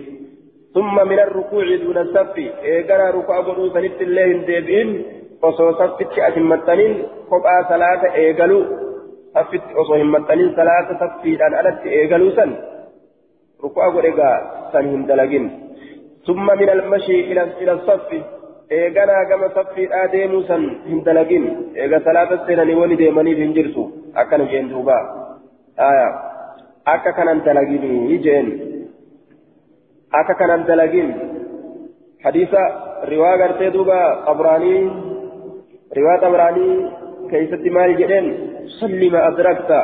ثم 0.73 0.95
من 1.07 1.19
الركوع 1.19 1.65
دون 1.83 1.97
الصف 1.97 2.35
إيقنا 2.37 3.09
ركوع 3.09 3.37
قدو 3.47 3.69
سنت 3.75 4.01
الله 4.01 4.27
ديبئين 4.49 4.89
وصو 5.43 5.71
صفت 5.79 6.11
أتمتنين 6.27 6.93
قبعا 7.31 7.57
صلاة 7.71 8.01
إيقلو 8.15 8.59
صفت 9.35 9.63
وصو 9.77 9.93
همتنين 10.01 10.49
صلاة 10.59 10.87
صفي 11.01 11.31
أن 11.45 11.53
ألت 11.59 11.81
إيقلو 11.85 12.29
سن 12.37 12.51
ركوع 13.63 13.85
قدو 13.95 14.15
سنهم 14.73 15.01
دلقين 15.09 15.45
ثم 16.27 16.45
من 16.59 16.69
المشي 16.69 17.17
إلى 17.31 17.41
إلى 17.61 17.71
الصف 17.77 18.09
إيجانا 18.71 19.17
كما 19.29 19.47
صفي 19.57 19.83
آدم 20.03 20.33
سن 20.49 20.63
هندلقين 20.91 21.43
إيجا 21.75 21.99
ثلاثة 22.07 22.37
سنة 22.47 22.69
ولد 22.81 23.01
مني 23.17 23.33
بنجرسو 23.39 23.83
akkana 24.22 24.44
jeen 24.52 24.68
duuba. 24.72 24.96
Aya 25.88 26.06
akka 26.94 27.12
kanan 27.18 27.44
dalagini 27.46 28.18
jeen 28.24 28.46
akka 30.20 30.34
kanan 30.40 30.66
dalagin. 30.68 31.10
Hadiisa 32.24 32.62
riwaa 33.12 33.36
gartee 33.42 33.70
duuba 33.76 33.98
xabraanii 34.26 34.82
riwaa 35.98 36.18
xabraanii 36.24 36.76
keeysatti 37.30 37.70
maal 37.76 37.92
jedheen? 38.00 38.26
Salli 38.80 39.08
ma 39.14 39.20
adrakta 39.30 39.78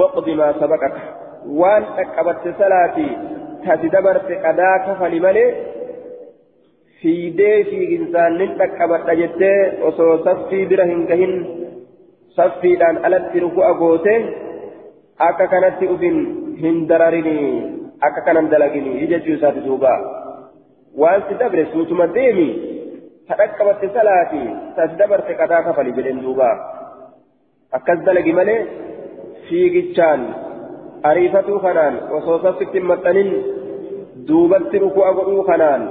waqdi 0.00 0.34
maa 0.40 0.52
sabaqaka. 0.60 1.00
Waan 1.60 1.84
dhaqqabatte 1.96 2.50
salaatii 2.60 3.12
tati 3.64 3.88
dabarte 3.94 4.34
qadaa 4.44 4.76
kafali 4.86 5.20
malee 5.26 5.48
fiidee 7.00 7.64
fiiginsaan 7.70 8.38
nin 8.38 8.50
dhaqqabadha 8.58 9.14
jettee 9.20 9.58
osoo 9.88 10.14
saffii 10.26 10.66
bira 10.70 10.84
hin 10.90 11.06
gahin 11.10 11.34
saffiidhaan 12.38 13.02
alatti 13.08 13.42
ruku'a 13.44 13.72
goote 13.82 14.14
akka 15.28 15.46
kanatti 15.52 15.90
ufin 15.94 16.16
hin 16.62 16.86
dararini 16.90 17.36
akka 18.08 18.22
kanan 18.26 18.50
dalagini 18.52 19.06
jechuu 19.12 19.36
isaati 19.38 19.64
duuba. 19.66 19.94
Waan 21.00 21.22
si 21.28 21.34
dabre 21.40 21.66
suutuma 21.72 22.06
deemi 22.16 22.48
ta 23.28 23.34
dhaqqabatte 23.40 23.90
salaati 23.96 24.42
ta 24.76 24.88
si 24.90 24.98
dabarte 25.00 25.32
qadaa 25.40 25.62
kafali 25.68 25.96
jedhen 25.98 26.22
duuba. 26.26 26.50
Akkas 27.78 28.04
dalagi 28.06 28.32
malee 28.32 28.60
fiigichaan 29.48 30.22
ariifatuu 31.10 31.58
kanaan 31.66 31.98
osoo 32.18 32.38
saffitti 32.44 32.78
hin 32.78 32.86
maxxanin 32.90 33.30
duubatti 34.28 34.78
ruku'a 34.84 35.10
godhuu 35.18 35.44
kanaan 35.50 35.82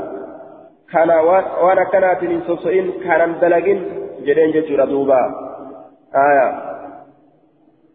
kana 0.94 1.18
waan 1.28 1.84
akkanaatiin 1.84 2.32
hin 2.36 2.44
sosso'in 2.48 2.88
kanan 3.04 3.36
dalagin 3.44 3.84
jedheen 4.30 4.56
jechuudha 4.56 4.90
duuba 4.94 5.20
aya 6.14 6.48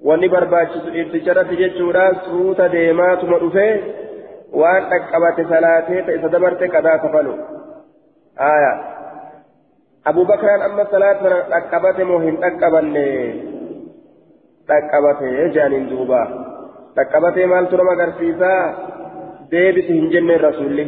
wanni 0.04 0.28
barbaachisu 0.28 0.90
dhiirticharratti 0.90 1.56
jechuudha 1.56 2.04
suuta 2.28 2.68
deemaatuma 2.72 3.38
dhufee 3.38 3.72
waan 4.62 4.88
dhaqqabate 4.90 5.44
salaatee 5.48 6.02
ta 6.06 6.12
isa 6.18 6.28
dabarte 6.28 6.68
qadaa 6.68 6.98
kafalu 7.04 7.34
aya 8.36 8.72
abubakraan 10.12 10.62
amma 10.68 10.84
salaata 10.90 11.36
dhaqqabate 11.54 12.04
moo 12.04 12.20
hin 12.26 12.40
dhaqqabanne 12.44 13.06
dhaqqabate 14.68 15.28
jedhaniin 15.38 15.88
duuba 15.90 16.22
dhaqqabatee 16.96 17.46
maaltu 17.46 17.76
nama 17.80 17.96
agarsiisaa 17.96 18.60
deebisi 19.50 19.92
hin 20.00 20.10
jenneen 20.12 20.40
rasuulli 20.48 20.86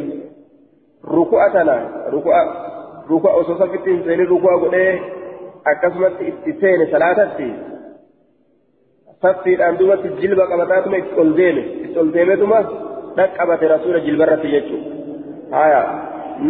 ruku'a 1.17 1.49
tana 1.57 1.77
ruku'a 2.13 3.33
osoo 3.41 3.57
saffitti 3.57 3.89
hin 3.93 4.03
seenin 4.05 4.27
ruku'a 4.33 4.57
godhee 4.65 4.93
akkasumatti 5.71 6.23
itti 6.31 6.51
seene 6.61 6.85
salaatatti 6.93 7.47
saffiidhaan 9.23 9.77
duubatti 9.79 10.09
jilba 10.21 10.45
qabataatuma 10.51 10.97
itti 11.01 11.19
ol 11.23 11.31
deeme 11.39 11.63
itti 11.85 11.97
ol 12.03 12.09
deemetuma 12.15 12.59
dhaqqabate 13.17 13.65
rasuula 13.73 13.99
jilbarratti 14.07 14.47
jechuudha 14.55 14.89
haya 15.59 15.81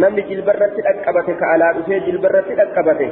namni 0.02 0.22
jilbarratti 0.30 0.80
dhaqqabate 0.88 1.32
ka 1.40 1.46
alaa 1.54 1.72
dhufee 1.78 2.00
jilbarratti 2.08 2.54
dhaqqabate 2.60 3.06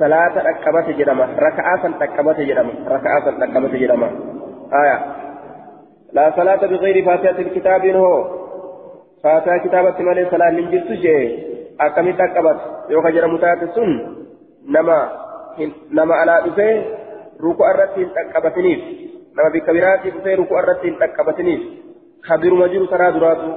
salaata 0.00 0.40
dhaqqabate 0.48 0.92
jedhama 1.00 1.26
raka'aa 1.46 1.76
san 1.82 1.92
dhaqqabate 2.00 2.42
jedhama 2.50 2.72
raka'aa 2.94 3.20
san 3.26 3.38
dhaqqabate 3.42 3.76
jedhama 3.84 4.08
haya 4.74 4.96
laa 6.18 6.30
salaata 6.38 6.70
biqayri 6.72 7.02
faatihatil 7.08 7.50
kitaabiin 7.56 7.98
hoo 8.04 8.18
faataa 9.24 9.58
kitaabatti 9.66 10.02
malee 10.08 10.26
salaan 10.34 10.58
hin 10.60 10.68
jirtu 10.74 10.98
jee 11.04 11.22
akkamitti 11.86 12.20
dhaqqabate 12.22 12.92
yoo 12.94 13.02
ka 13.06 13.14
jedhamu 13.16 13.38
taate 13.44 13.66
sun 13.78 13.90
nama 14.76 14.98
nama 15.90 16.14
alaa 16.22 16.40
dhufee 16.46 16.74
ruku'a 17.40 17.70
irratti 17.74 18.00
hin 18.00 18.10
dhaqqabatiniif 18.16 18.80
nama 19.36 19.50
bikka 19.56 19.72
biraatii 19.76 20.10
dhufee 20.16 20.36
ruku'a 20.42 20.62
irratti 20.62 20.86
hin 20.90 20.98
dhaqqabatiniif 21.02 21.62
ka 22.28 22.38
biruma 22.42 22.68
jiru 22.68 22.86
karaa 22.92 23.12
duraatu 23.16 23.48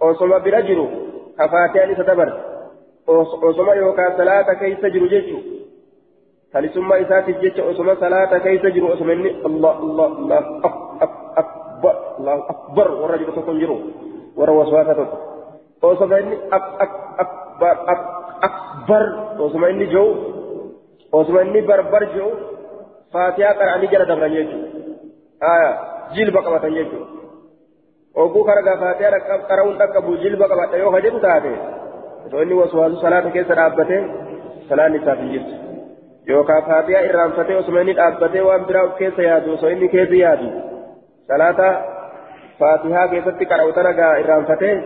osoma 0.00 0.40
bira 0.46 0.62
jiru 0.62 0.86
ka 1.36 1.48
faatiyaan 1.48 1.90
isa 1.96 2.04
dabarte 2.06 2.40
osoma 3.50 3.74
yookaan 3.82 4.16
salaata 4.16 4.54
keessa 4.62 4.90
jiru 4.90 5.08
jechuu 5.14 5.42
talisummaa 6.52 6.98
isaatiif 7.04 7.38
jecha 7.44 7.62
osoma 7.72 7.96
salaata 8.00 8.40
keessa 8.40 8.70
jiru 8.70 8.86
osoma 8.94 9.12
inni 9.12 9.30
allah 9.48 9.74
allah 9.86 10.08
allah 10.24 10.40
akbar 12.48 12.88
warra 13.02 13.18
jiru 13.18 13.32
tokko 13.32 13.54
jiru 13.60 13.76
warra 14.36 14.52
waswaasa 14.60 14.94
tokko 14.94 15.16
osoma 15.90 16.18
inni 16.22 16.36
akbar 18.48 19.04
osoma 19.38 19.68
inni 19.74 19.86
jiru 19.92 20.35
osuma 21.12 21.42
inni 21.42 21.62
barbar 21.62 22.04
jiru 22.14 22.30
faatiyaa 23.12 23.54
qara'anii 23.60 23.90
jala 23.92 24.06
dabran 24.10 24.32
jechuudha 24.36 25.54
jilba 26.14 26.42
qabatan 26.46 26.74
jechuudha 26.78 27.06
oguu 28.24 28.44
karagaa 28.48 28.76
faatiyaa 28.84 29.38
qara'uun 29.50 29.78
dhaqqabu 29.80 30.16
jilba 30.24 30.48
qabadha 30.52 30.82
yoo 30.82 31.00
jedhu 31.06 31.20
taate 31.26 31.52
osoo 32.26 32.42
inni 32.42 32.60
waswaasu 32.62 33.00
salaata 33.04 33.30
keessa 33.36 33.58
dhaabbatee 33.60 34.02
salaan 34.68 34.98
isaaf 35.00 35.18
hin 35.24 35.32
jirtu 35.34 35.54
yookaan 36.32 36.62
faatiyaa 36.70 37.02
irraanfatee 37.08 37.56
osuma 37.62 37.80
inni 37.86 37.96
dhaabbatee 38.00 38.46
waan 38.50 38.64
biraa 38.70 38.84
of 38.90 38.94
keessa 39.00 39.22
yaadu 39.30 39.54
osoo 39.56 39.70
inni 39.74 39.88
keessa 39.96 40.22
yaadu 40.24 40.48
salaata 41.32 41.68
faatihaa 42.62 43.08
keessatti 43.16 43.50
qara'u 43.52 43.76
tanagaa 43.80 44.14
irraanfatee 44.22 44.76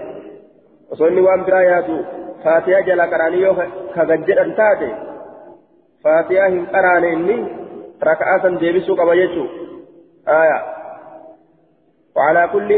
osoo 0.92 1.12
inni 1.12 1.22
waan 1.28 1.44
biraa 1.50 1.62
yaadu 1.72 1.96
faatiyaa 2.44 2.82
jala 2.90 3.12
qara'anii 3.14 3.46
yoo 3.46 3.54
kagan 3.94 4.26
jedhan 4.28 4.52
taate. 4.60 4.90
Qaraane 6.02 7.08
inni 7.16 7.36
raka'aa 8.10 8.42
san 8.42 8.60
deebisuu 8.60 8.96
qaba 8.96 9.16
jechuu 9.16 9.48
aya. 10.26 10.80
وعلى 12.16 12.48
كل 12.52 12.70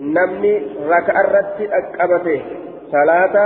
نمني 0.00 0.52
ركع 0.88 1.20
الرت 1.20 1.58
أكبته 1.60 2.42
ثلاثة 2.92 3.44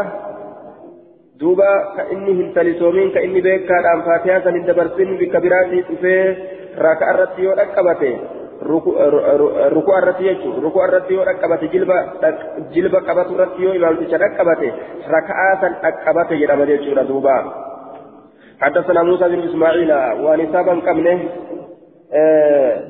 دوبا 1.40 1.72
كإني 1.96 2.32
هنتلسومين 2.32 3.10
كإني 3.10 3.40
بيك 3.40 3.66
كان 3.66 3.84
أم 3.94 4.02
فاتحة 4.02 4.40
سن 4.44 4.64
دبرسين 4.66 5.16
بكبيرات 5.18 5.70
في 6.00 6.36
ركع 6.78 7.10
الرت 7.10 7.38
يو 7.38 7.52
أكبته 7.52 8.18
ركوع 9.76 9.98
الرت 9.98 10.20
يجو 10.20 10.50
ركوع 10.66 10.84
الرت 10.84 11.10
يو 11.10 11.22
أكبته 11.22 11.66
جلبة 11.66 11.98
جلبة 12.74 13.00
كبته 13.00 13.32
الرت 13.34 13.58
يو 13.58 13.70
إمام 13.76 13.96
تشرك 14.04 14.22
أكبته 14.22 14.72
ركعة 15.08 15.62
أكبته 15.90 16.34
يرمى 16.34 16.64
يجو 16.72 17.02
دوبا 17.02 17.67
حدثنا 18.60 19.02
موسى 19.02 19.28
بن 19.28 19.40
إسماعيل 19.48 19.92
ونسابا 20.24 20.80
كمنه 20.80 21.18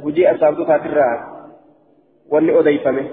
هجي 0.05 0.31
أصابت 0.31 0.67
تاترا 0.69 1.11
وأني 2.31 2.59
أضيفمه. 2.59 3.07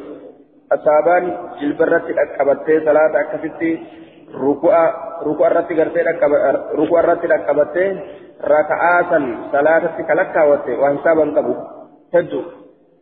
أصابان 0.72 1.24
جلبرت 1.62 2.04
أكبت 2.24 2.68
صلاة 2.86 3.12
أكفت 3.22 3.62
ركوع 4.36 4.94
ركوع 5.28 5.48
غرتي 5.48 6.02
ركوع 6.80 7.00
الرت 7.00 7.26
أكبت 7.26 7.76
ركعاتا 8.44 9.38
صلاة 9.52 9.84
كلكا 10.08 10.44
وحسابا 10.82 11.26
كبو 11.36 11.54
تجو 12.14 12.42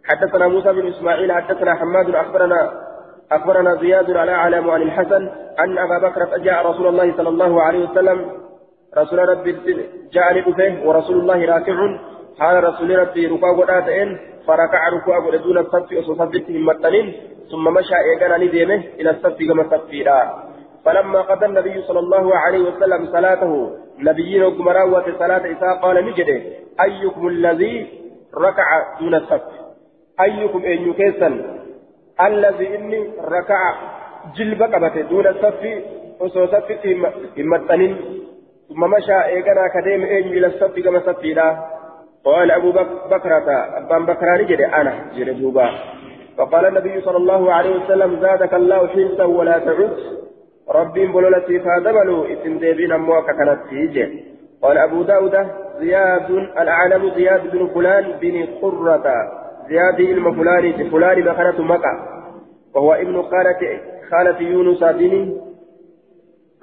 حدثنا 0.06 0.48
موسى 0.48 0.74
بن 0.74 0.88
إسماعيل 0.88 1.32
حدثنا 1.32 1.76
حماد 1.76 2.16
أخبرنا 2.16 2.72
أخبرنا 3.32 3.76
زياد 3.76 4.12
على 4.12 4.32
أعلم 4.32 4.70
عن 4.70 4.82
الحسن 4.82 5.30
أن 5.60 5.78
أبا 5.78 5.98
بكر 6.08 6.38
جاء 6.38 6.68
رسول 6.70 6.88
الله 6.88 7.18
صلى 7.18 7.30
الله 7.30 7.62
عليه 7.62 7.89
وسلم 7.89 8.43
رسول 8.98 9.20
ربي 9.30 9.52
جاءني 10.14 10.42
دفه 10.42 10.88
ورسول 10.88 11.18
الله 11.20 11.46
راكع. 11.46 11.78
حال 12.40 12.64
رسول 12.64 13.00
ربي 13.00 13.28
ركوع 13.28 13.52
وداتين 13.52 14.18
فركع 14.48 14.90
ركوع 14.90 15.36
دون 15.36 15.58
الصف 15.58 16.10
وصفت 16.10 16.50
همتنين 16.50 17.14
ثم 17.52 17.74
مشى 17.74 17.96
إيقانا 17.96 18.38
نديمه 18.38 18.84
إلى 19.00 19.10
الصف 19.10 19.38
كما 19.38 19.64
صفيرا 19.72 20.20
فلما 20.86 21.22
قضى 21.22 21.46
النبي 21.46 21.82
صلى 21.82 22.00
الله 22.00 22.36
عليه 22.36 22.60
وسلم 22.60 23.06
صلاته 23.06 23.72
نبيين 24.00 24.44
وكمراوة 24.44 25.06
صلاة 25.20 25.44
إساء 25.52 25.78
قال 25.82 26.06
نجده 26.06 26.42
أيكم 26.82 27.28
الذي 27.28 27.88
ركع 28.38 29.00
دون 29.00 29.16
الصف؟ 29.16 29.42
أيكم 30.22 30.62
أن 30.66 30.90
يكيسا 30.90 31.30
الذي 32.22 32.76
إني 32.76 33.10
ركع 33.36 33.76
جلب 34.38 34.64
دون 35.10 35.28
الصف 35.28 35.62
وصفت 36.20 36.88
همتنين 37.38 37.96
ثم 38.69 38.80
مشى 38.80 39.26
إيقنا 39.26 39.67
كديم 39.73 40.04
إيج 40.04 40.26
إلى 40.26 40.47
الصف 40.47 40.80
كما 40.80 40.99
صفيلا 40.99 41.58
قال 42.26 42.52
أبو 42.52 42.71
بكرة 43.12 43.47
أبان 43.78 44.06
بكران 44.06 44.45
جد 44.45 44.62
أنا 44.62 44.93
جد 45.15 45.41
دوبا 45.41 45.69
فقال 46.38 46.65
النبي 46.65 47.02
صلى 47.02 47.17
الله 47.17 47.54
عليه 47.54 47.76
وسلم 47.76 48.19
زادك 48.21 48.54
الله 48.54 48.88
حلسا 48.88 49.23
ولا 49.23 49.60
تعد. 49.60 49.97
ربي 50.69 51.08
بلولتي 51.08 51.60
فادبلوا 51.60 52.26
إتن 52.34 52.60
ديبين 52.60 52.91
أمواك 52.91 53.26
كانت 53.26 53.60
قال 54.62 54.78
أبو 54.78 55.04
داود 55.04 55.36
زياد 55.80 56.30
الأعلم 56.32 57.10
زياد 57.15 57.52
بن 57.52 57.67
فلان 57.67 58.06
بن 58.21 58.47
قرة. 58.62 59.04
زياد 59.69 60.02
علم 60.02 60.34
فلان 60.34 60.89
فلان 60.89 61.21
بخنة 61.21 61.62
مكة. 61.62 61.93
وهو 62.76 62.93
ابن 62.93 63.21
خالة 63.21 63.80
خالة 64.12 64.39
يونس 64.41 64.84
بن 64.84 65.38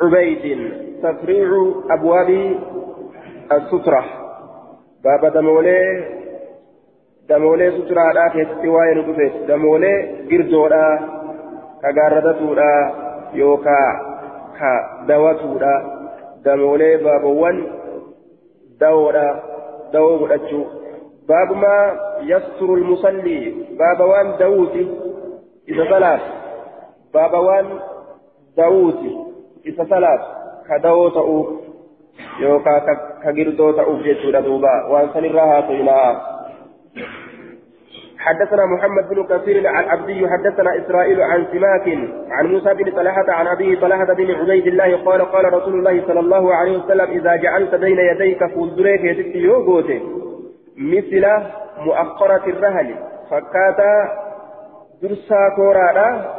عبيد. 0.03 0.73
تفريع 1.03 1.49
أبواب 1.91 2.57
السترة. 3.53 4.05
باب 5.05 5.33
دمولي 5.33 6.05
دمولي 7.29 7.71
سترة 7.71 8.13
لا 8.13 8.29
كيستوى 8.29 8.95
ندفت 8.95 9.35
دمولي 9.49 9.95
قردولا 10.31 10.99
كغاردتولا 11.83 12.93
يوكا. 13.35 13.81
كدواتولا 14.59 15.75
دمولي 16.45 16.97
بابوان. 16.97 17.67
دولا 18.81 19.43
دو 19.93 20.27
قدتشو 20.27 20.65
باب 21.29 21.57
ما 21.57 21.77
يستر 22.23 22.75
المصلي. 22.75 23.55
باب 23.79 24.01
وان 24.09 24.37
دوتي 24.39 24.89
إذا 25.69 25.85
ثلاث 25.85 26.21
باب 27.15 27.35
وان 27.35 27.67
دوتي 29.65 29.71
إذا 29.71 29.85
ثلاث 29.85 30.21
كدو 30.69 31.09
تأوف 31.09 31.47
يوكا 32.41 32.79
كجردو 33.25 33.71
تأوف 33.71 34.03
جيتشو 34.03 34.31
دوبا 34.31 34.87
وان 34.89 35.09
سنراها 35.15 35.71
إلى 35.71 36.21
حدثنا 38.19 38.67
محمد 38.67 39.09
بن 39.09 39.25
كثير 39.25 39.59
العبدي 39.59 40.29
حدثنا 40.29 40.85
اسرائيل 40.85 41.23
عن 41.23 41.47
سماك 41.53 41.89
عن 42.31 42.47
موسى 42.47 42.75
بن 42.75 42.91
طلحه 42.91 43.25
عن 43.29 43.47
ابيه 43.47 43.81
طلحه 43.81 44.05
بن 44.05 44.31
عبيد 44.31 44.67
الله 44.67 45.05
قال 45.05 45.23
قال 45.23 45.53
رسول 45.53 45.75
الله 45.75 46.07
صلى 46.07 46.21
الله 46.21 46.55
عليه 46.55 46.79
وسلم 46.79 47.11
اذا 47.11 47.37
جعلت 47.37 47.75
بين 47.75 47.99
يديك 47.99 48.47
فوزريك 48.47 49.01
يدك 49.05 49.37
يوغوتي 49.37 50.03
مثل 50.77 51.27
مؤخرة 51.79 52.43
الرهل 52.47 52.95
فكاتا 53.31 54.09
درسا 55.03 55.49
كورادا 55.57 56.35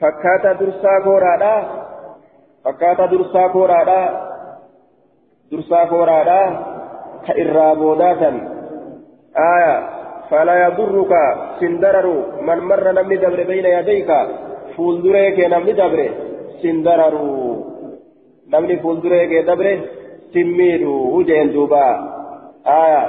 فكاتا 0.00 0.52
درسا 0.52 1.00
كورادا 1.04 1.79
فكاتا 2.64 3.06
درسا 3.06 3.46
كورادا 3.46 4.00
درسا 5.52 5.84
كورادا 5.84 6.40
كإرابوداتا 7.26 8.30
آية 9.36 9.74
فلا 10.30 10.66
يضرك 10.66 11.12
سندرر 11.60 12.06
من 12.40 12.58
مر 12.58 12.92
نمني 12.92 13.16
دبر 13.16 13.42
بين 13.42 13.64
يديك 13.64 14.10
فولدريك 14.76 15.38
نمني 15.52 15.72
دبر 15.72 16.00
سندرر 16.62 17.16
نمني 18.52 18.76
فولدريك 18.76 19.32
دبر 19.48 19.80
سميرو 20.34 21.16
وجين 21.16 21.52
دوبا 21.52 21.86
آية 22.66 23.02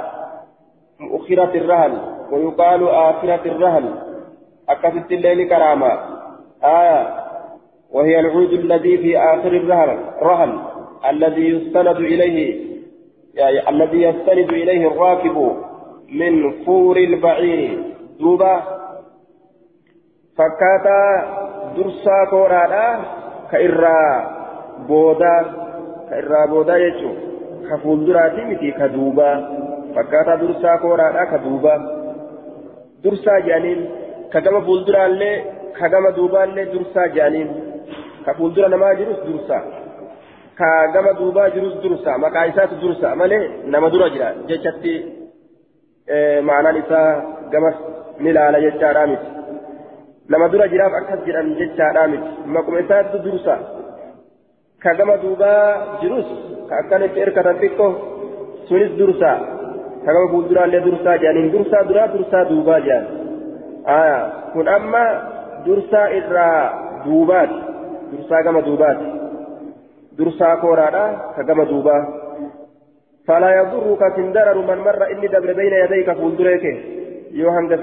مؤخرة 1.00 1.52
الرهن 1.54 1.92
ويقال 2.32 2.88
آخرة 2.88 3.44
الرهن 3.46 3.94
أكست 4.68 5.12
الليل 5.12 5.48
كرامة 5.48 5.92
آية 6.64 7.21
وهي 7.92 8.20
العود 8.20 8.52
الذي 8.52 8.98
في 8.98 9.18
آخر 9.18 9.52
الرهن 9.52 9.98
رهن 10.22 10.58
الذي 11.10 11.48
يستند 11.48 11.96
إليه 11.96 12.60
يعني 13.34 13.68
الذي 13.68 14.02
يستند 14.02 14.48
إليه 14.50 14.86
الراكب 14.88 15.56
من 16.12 16.64
فور 16.64 16.96
البعير. 16.96 17.78
دوبا 18.20 18.62
فكاتا 20.36 21.02
درسا 21.76 22.24
كورادا 22.30 23.00
كإرا 23.52 24.00
بودا 24.88 25.36
كإرا 26.10 26.46
بودا 26.46 26.76
يجو. 26.76 27.10
كفول 27.70 28.06
دراتي 28.06 28.44
متي 28.44 28.70
كدوبا. 28.70 29.30
فكاتا 29.96 30.34
درسا 30.34 30.76
كورادا 30.76 31.24
كدوبا. 31.24 31.74
درسا 33.04 33.38
جانين 33.38 33.80
كجما 34.32 34.60
فول 34.60 34.84
درالي 34.84 35.44
كجما 35.78 36.10
دوبالي 36.10 36.64
درسا 36.64 37.06
جانين. 37.06 37.71
كفول 38.26 38.54
درا 38.54 38.68
نما 38.68 38.92
جروس 38.92 39.18
درسا 39.26 39.58
كجما 40.58 41.12
دوبا 41.18 41.48
جروس 41.48 41.74
درسا 41.82 42.12
مكايسات 42.16 42.70
درسا 42.82 43.14
مالي 43.14 43.38
نما 43.72 43.88
درا 43.88 44.08
جرا 44.08 44.28
جچتي 44.48 45.22
معنaan 46.48 46.76
isaa 46.76 47.10
gamas 47.52 47.76
ni 48.18 48.32
laala 48.32 48.60
jechaadhaa 48.64 49.06
miti 49.06 49.28
nama 50.28 50.48
dura 50.52 50.66
jiraaf 50.72 50.94
akkas 51.00 51.20
jedhan 51.26 51.54
jechaadhaa 51.60 52.08
miti 52.12 52.30
maquma 52.54 52.82
isaatti 52.84 53.18
dursa 53.24 53.54
ka 54.82 54.94
gama 54.98 55.16
duubaa 55.22 55.98
jirus 56.00 56.28
ka 56.68 56.74
akkanatti 56.82 57.24
erkatan 57.24 57.60
xiqqo 57.62 57.86
sunis 58.68 58.92
dursa 58.98 59.32
ka 60.04 60.10
gama 60.14 60.30
fuulduraallee 60.32 60.84
dursaa 60.86 61.16
jedhaniin 61.22 61.52
dursaa 61.54 61.88
duraa 61.88 62.08
dursaa 62.14 62.44
duubaa 62.50 62.80
jedhan 62.86 63.06
kun 64.52 64.68
amma 64.76 65.04
dursaa 65.66 66.06
irraa 66.18 66.62
duubaati 67.04 67.58
gama 68.44 68.62
duubaati. 68.62 69.06
Dursaa 70.18 70.56
kooraadha 70.56 71.04
ka 71.36 71.42
gama 71.42 71.64
duubaa. 71.64 72.22
فلا 73.26 73.50
يضرك 73.60 74.16
سندرر 74.16 74.58
من 74.58 74.78
مر 74.78 75.10
إني 75.12 75.26
دبر 75.26 75.52
بين 75.52 75.72
يديك 75.72 76.12
فولدريك 76.12 76.64
يوهن 77.30 77.76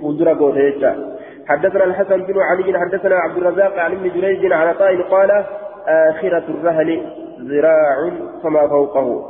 فولدر 0.00 0.32
قوتيجا 0.32 1.16
حدثنا 1.46 1.84
الحسن 1.84 2.22
بن 2.22 2.40
علي 2.40 2.78
حدثنا 2.78 3.16
عبد 3.16 3.36
الرزاق 3.36 3.78
عن 3.78 3.92
ابن 3.92 4.08
جريج 4.08 4.52
عن 4.52 4.68
عطاء 4.68 5.02
قال 5.02 5.44
آخرة 5.88 6.44
الرهن 6.48 7.10
ذراع 7.40 8.10
فما 8.42 8.68
فوقه 8.68 9.24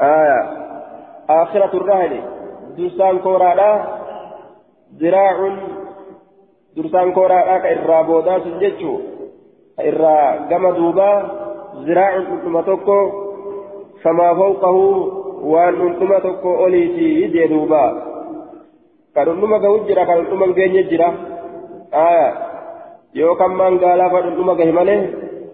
آية 0.00 0.40
آخرة 1.30 1.76
الرهن 1.76 2.20
درسان 2.78 3.18
كورالا 3.18 3.84
ذراع 5.00 5.56
درسان 6.76 7.12
irraa 9.90 10.28
gama 10.50 10.70
duubaa 10.78 11.16
ziraacun 11.86 12.26
dhundhuma 12.30 12.62
tokko 12.68 12.98
famaa 14.02 14.34
fawqahu 14.40 14.84
waan 15.52 15.74
dhundhuma 15.80 16.20
tokko 16.26 16.50
oliitii 16.64 17.28
jee 17.34 17.48
duubaa 17.54 17.90
ka 19.14 19.24
dhundhuma 19.26 19.58
gahu 19.64 19.76
jira 19.88 20.06
ka 20.08 20.14
dhundhuma 20.18 20.44
hin 20.46 20.54
geenye 20.58 20.82
jira. 20.90 21.08
Aya 22.04 22.26
yoo 23.18 23.34
kan 23.40 23.52
maangaalaafa 23.60 24.18
dhundhuma 24.26 24.54
gahi 24.60 24.72
malee 24.78 25.00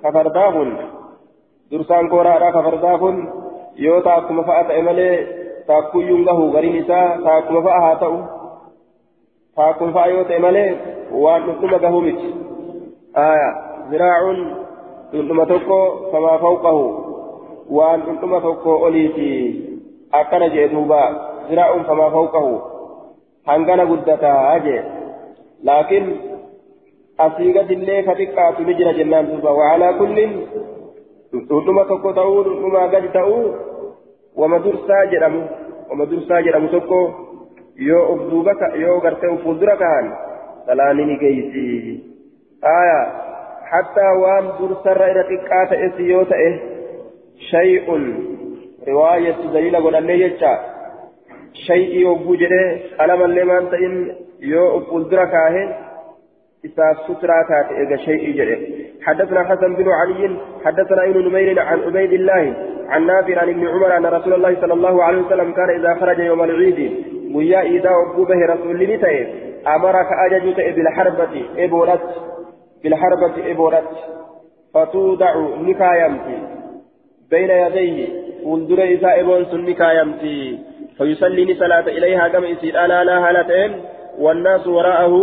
ka 0.02 0.08
fardaa 0.16 0.50
kun 0.56 0.70
dursaan 1.70 2.08
kooraadha 2.12 2.48
ka 2.56 2.60
fardaa 2.66 2.96
kun 3.02 3.16
yoo 3.84 4.00
taakkuma 4.08 4.42
fa'a 4.48 4.64
ta'e 4.68 4.82
malee 4.88 5.14
taakkuyyuun 5.68 6.24
gahu 6.28 6.50
gariin 6.56 6.76
isaa 6.82 7.06
taakkuma 7.28 7.60
fa'a 7.68 7.80
haa 7.84 7.96
ta'u 8.02 8.18
taakkuma 9.56 9.92
fa'a 9.96 10.08
yoo 10.14 10.24
ta'e 10.28 10.40
malee 10.46 10.68
waan 11.24 11.42
dhundhuma 11.46 11.78
gahuu 11.84 12.02
miti. 12.08 12.28
Aya 13.28 13.48
waan 17.76 18.00
dhundhuma 18.06 18.40
tokko 18.40 18.72
oliiti 18.86 19.30
akkana 20.12 20.48
jee 20.54 20.68
duuba 20.72 21.00
ziraa'uun 21.48 21.84
famaa 21.88 22.10
fawqahu 22.10 22.52
hangana 23.50 23.86
guddataa 23.90 24.58
jee 24.66 24.82
laakiin 25.68 26.06
asii 27.26 27.52
gadillee 27.58 28.02
ka 28.08 28.14
xiqqaatu 28.20 28.66
ni 28.66 28.74
jira 28.80 28.92
jennaan 28.98 29.30
duuba 29.30 29.50
wacalaa 29.58 29.92
kullin 30.00 30.32
dhundhuma 31.32 31.84
tokko 31.90 32.12
ta'uu 32.20 32.44
dhundhumaa 32.48 32.88
gadi 32.94 33.08
ta'uu 33.18 33.44
wama 34.42 34.58
dursaa 34.64 35.04
jedhamu 35.14 35.42
wama 35.90 36.06
dursaa 36.10 36.42
jedhamu 36.48 36.68
tokko 36.74 37.00
yoo 37.88 38.04
uf 38.14 38.26
duuba 38.30 38.52
yoo 38.84 39.00
gartee 39.06 39.30
uf 39.34 39.42
fuuldura 39.46 39.76
kahan 39.84 40.12
salaani 40.66 41.04
ni 41.10 41.16
geeysi 41.22 41.64
aya 42.76 42.98
irra 45.12 45.24
xiqqaa 45.30 45.64
ta'es 45.72 45.94
yoo 46.10 46.24
ta'e 46.24 46.50
shay'un 47.50 48.04
riwaayatti 48.90 49.52
daliila 49.54 49.80
godhannee 49.80 50.18
jecha 50.24 50.52
shay'ii 51.66 52.04
hogguu 52.10 52.36
jedhee 52.44 52.68
qalamallee 53.00 53.44
maan 53.50 53.66
ta'in 53.74 53.98
yoo 54.52 54.68
uf 54.76 54.88
fuuldura 54.92 55.26
kaahe 55.34 55.66
إساف 56.66 56.96
سترى 57.06 57.44
كات 57.48 57.68
إذا 57.72 57.96
شيء 57.96 58.36
جري 58.36 58.86
حدثنا 59.02 59.44
حسن 59.44 59.74
بن 59.74 59.88
علي. 59.88 60.36
حدثنا 60.64 61.04
ابن 61.04 61.28
نمير 61.28 61.60
عن 61.60 61.80
عبيد 61.80 62.12
الله. 62.12 62.54
عن 62.88 63.06
نافع 63.06 63.40
عن 63.40 63.48
ابن 63.48 63.68
عمر 63.68 63.96
أن 63.96 64.06
رسول 64.06 64.34
الله 64.34 64.60
صلى 64.60 64.72
الله 64.72 65.02
عليه 65.02 65.18
وسلم 65.18 65.52
كان 65.52 65.70
إذا 65.70 65.94
خرج 65.94 66.18
يوم 66.18 66.42
العيد. 66.44 67.04
ويا 67.34 67.60
إذا 67.60 67.90
أبوبه 67.90 68.46
رسول 68.46 68.78
لنتي 68.78 69.26
أمرك 69.66 70.08
أججت 70.26 70.56
بالحربة. 70.76 71.34
بالحربة 72.82 73.50
إبورت 73.50 73.90
فتوضع 74.74 75.32
نكايمتي. 75.68 76.38
بين 77.30 77.50
يديه 77.50 78.08
ولدر 78.44 78.82
إذا 78.82 79.20
إبون 79.20 79.44
سن 79.44 79.60
نكايمتي. 79.64 80.58
فيصلي 80.98 81.54
صلاة 81.54 81.86
إليها 81.88 82.28
كما 82.28 82.46
يسير. 82.46 82.84
ألا 82.84 83.04
لا 83.04 83.16
هالتين 83.28 83.80
والناس 84.18 84.66
وراءه 84.66 85.14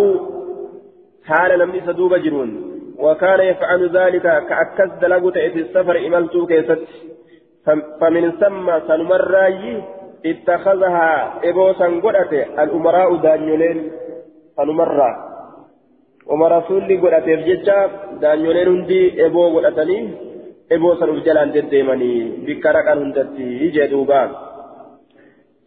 حال 1.26 1.60
لم 1.60 1.76
يسدوب 1.76 2.14
جرون 2.14 2.50
وكان 3.00 3.40
يفعل 3.40 3.98
ذلك 3.98 4.22
كأكس 4.22 4.92
دلقت 5.02 5.34
في 5.34 5.60
السفر 5.60 5.98
إملتو 6.08 6.46
كيست. 6.46 6.80
فمن 8.02 8.32
ثم 8.32 8.80
سنمراي 8.88 9.84
اتخذها 10.26 11.40
إبوسا 11.44 11.88
قرأت 12.04 12.34
الأمراء 12.34 13.16
دانيولين. 13.16 13.92
سنمرا 14.58 15.33
وما 16.28 16.48
رسول 16.48 17.02
قرأت 17.02 17.24
بججة 17.24 17.78
دانيولين 18.22 18.68
هندي 18.68 19.26
إبو 19.26 19.42
قرأتني 19.54 19.98
إبوسا 20.72 21.06
رجلان 21.06 21.52
دديمني 21.52 22.14
بكرك 22.46 22.88
هندتي 22.88 23.70
جدوبا 23.76 24.22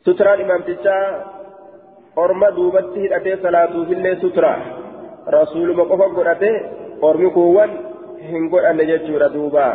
سترى 0.07 0.35
الإمام 0.35 0.61
تجا 0.69 0.99
أرمى 2.19 2.49
دوبته 2.57 3.05
أتي 3.17 3.33
صلاة 3.45 3.75
في 3.87 3.93
الله 3.97 4.15
سترى 4.25 4.55
rasuuluma 5.27 5.85
qofa 5.91 6.09
godhate 6.15 6.51
ormi 7.03 7.31
kuuwwan 7.31 7.71
hin 8.31 8.49
godhanne 8.49 8.87
jechuudha 8.87 9.29
duuba. 9.29 9.67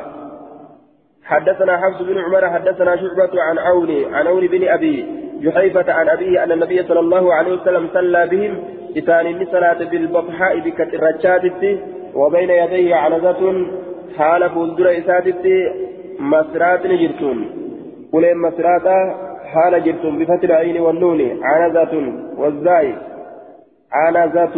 حدثنا 1.22 1.78
حفص 1.78 2.02
بن 2.02 2.18
عمر 2.18 2.50
حدثنا 2.50 2.96
شعبة 2.96 3.42
عن 3.42 3.58
عون 3.60 4.14
عن 4.14 4.28
عون 4.28 4.48
بن 4.48 4.68
أبي 4.68 4.96
جحيفة 5.42 5.94
عن 5.94 6.10
أبيه 6.10 6.44
أن 6.44 6.52
النبي 6.52 6.84
صلى 6.84 7.00
الله 7.00 7.34
عليه 7.34 7.52
وسلم 7.54 7.88
صلى 7.94 8.28
بهم 8.28 8.54
إتان 8.98 9.46
صلاة 9.52 9.80
بالبطحاء 9.92 10.60
بكترجات 10.60 11.46
وبين 12.16 12.50
يديه 12.50 12.96
عنزة 12.96 13.42
حال 14.18 14.50
فولدر 14.50 14.92
إساتت 15.00 15.46
مسرات 16.20 16.88
جرتون 16.88 17.38
قلين 18.14 18.38
مسراتا 18.38 18.98
حال 19.54 19.84
جرتون 19.84 20.20
بفتح 20.20 20.44
العين 20.44 20.78
والنون 20.82 21.22
عنزة 21.44 21.94
والزاي 22.38 22.96
عنزة. 23.92 24.56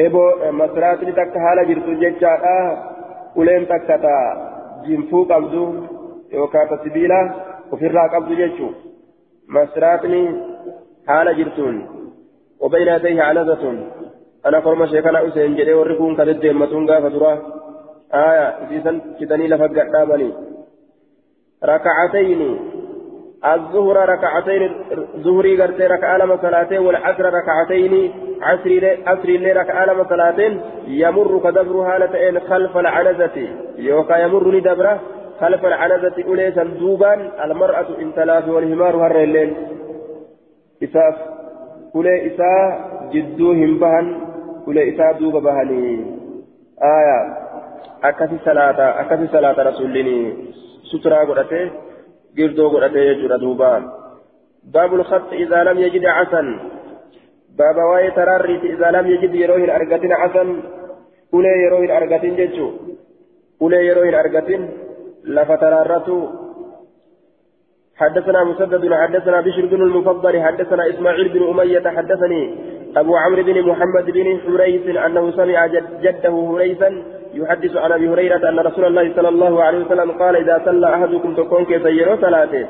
إبو 0.00 0.22
مسرات 0.60 1.00
تك 1.18 1.34
حال 1.44 1.58
جرتون 1.68 2.00
ججاتا 2.00 2.56
قلين 3.36 3.68
تكتا 3.68 4.16
جنفو 4.86 5.24
قبضو 5.30 5.64
يوكاتا 6.32 6.76
سبيلا 6.84 7.20
وفرا 7.72 8.04
قبضو 8.12 8.34
ججو. 8.34 8.68
مسراتني 9.48 10.22
حال 11.08 11.36
جرتون. 11.38 11.76
وبين 12.60 12.88
يديه 12.88 13.22
عنزة 13.22 13.62
أنا 14.46 14.60
فرما 14.60 14.86
شيخنا 14.86 15.28
أسين 15.28 15.56
جدي 15.56 15.74
ورقون 15.74 16.16
كذب 16.16 16.40
ديمتون 16.40 16.90
غافة 16.90 17.08
دراه 17.08 17.38
آية 18.14 18.46
إذن 18.70 19.00
كتني 19.20 19.48
لفقر 19.48 19.88
دابني 19.92 20.32
ركعتين. 21.64 22.40
الظهر 23.44 24.08
ركعتين 24.08 24.74
ظهري 25.16 25.62
قرتي 25.62 25.86
ركعة 25.86 26.16
لما 26.18 26.36
صلاتين 26.42 26.78
والعصر 26.78 27.24
ركعتين. 27.24 28.12
عصري 28.42 29.04
عصري 29.06 29.52
ركعة 29.52 29.86
لما 29.86 30.04
صلاتين. 30.08 30.60
يمر 30.86 31.40
كدبر 31.44 31.76
هالتين 31.76 32.40
خلف 32.40 32.76
العنزة. 32.76 33.48
يوكا 33.78 34.16
يمر 34.16 34.50
لدبره 34.50 35.00
خلف 35.40 35.64
العنزة 35.66 36.24
أوليسا 36.28 36.64
دوبا 36.64 37.44
المرأة 37.44 37.86
إن 38.00 38.14
تلاف 38.14 38.48
والهمار 38.48 38.96
هر 38.96 39.22
الليل 39.22 39.54
إساف 40.82 41.33
أولي 41.94 42.26
إسا 42.26 42.52
جدوهم 43.12 43.78
بهن 43.78 44.06
أولي 44.66 44.82
إسا 44.90 45.12
دوب 45.12 45.36
بهني 45.36 45.84
آية 46.82 47.44
akkasi 48.04 48.36
salaata 48.44 49.00
akkasi 49.00 49.32
salaata 49.32 49.64
rasuulliin 49.64 50.08
suturaa 50.90 51.24
godhate 51.28 51.60
girdoo 52.36 52.68
godhate 52.74 53.04
jechuudha 53.08 53.38
duuba 53.44 53.70
baabul 54.74 55.04
khatti 55.10 55.40
idaa 55.44 55.64
lam 55.68 55.78
yajid 55.84 56.04
casan 56.08 56.48
baaba 57.58 57.86
waa'ee 57.90 58.10
taraarriiti 58.18 58.72
idaa 58.74 58.92
lam 58.96 59.08
yajid 59.12 59.34
yeroo 59.42 59.56
hin 59.62 59.72
argatin 59.78 60.12
casan 60.22 60.50
ulee 61.38 61.56
yeroo 61.62 61.80
hin 61.84 61.94
argatin 62.00 62.36
jechuu 62.40 62.70
ulee 63.68 63.82
yeroo 63.86 64.04
hin 64.08 64.18
argatin 64.22 64.68
lafa 65.38 65.56
taraarratu 65.64 66.16
حدثنا 67.96 68.44
مسدد 68.44 68.92
حدثنا 68.92 69.40
بشر 69.40 69.66
بن 69.66 69.82
المفضل 69.82 70.42
حدثنا 70.42 70.88
إسماعيل 70.88 71.28
بن 71.28 71.48
أمية 71.48 71.88
حدثني 71.96 72.54
أبو 72.96 73.16
عمرو 73.16 73.42
بن 73.42 73.62
محمد 73.62 74.10
بن 74.10 74.38
حريث 74.46 74.96
أنه 74.96 75.30
سمع 75.30 75.66
جده 76.02 76.30
هريثا 76.30 77.02
يحدث 77.34 77.76
عن 77.76 77.92
أبي 77.92 78.08
هريرة 78.08 78.48
أن 78.48 78.58
رسول 78.58 78.84
الله 78.84 79.12
صلى 79.16 79.28
الله 79.28 79.62
عليه 79.62 79.84
وسلم 79.84 80.10
قال 80.10 80.36
إذا 80.36 80.62
صلى 80.64 80.94
أحدكم 80.94 81.34
تكون 81.34 81.64
كيسيرو 81.64 82.16
صلاته؟ 82.16 82.66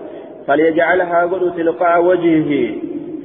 فليجعلها 0.46 1.26
قد 1.26 1.56
تلقاء 1.56 2.04
وجهه. 2.04 2.74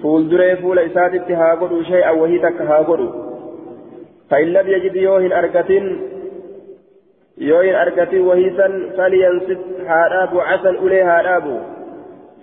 فول 0.03 0.29
دري 0.29 0.55
فول 0.55 0.79
إساتت 0.79 1.31
ها 1.31 1.55
قد 1.55 1.81
شيئا 1.81 2.11
وهي 2.11 2.39
تك 2.39 2.61
ها 2.61 2.77
قد 2.77 3.09
فإن 4.29 4.47
لم 4.47 4.67
يجد 4.67 4.95
يوهن 4.95 5.31
اركتين 5.31 6.01
يوهن 7.37 7.75
أركتين 7.75 8.21
وهيسا 8.21 8.89
فلينصت 8.97 9.59
هاراب 9.87 10.39
عسن 10.39 10.75
اليه 10.75 11.03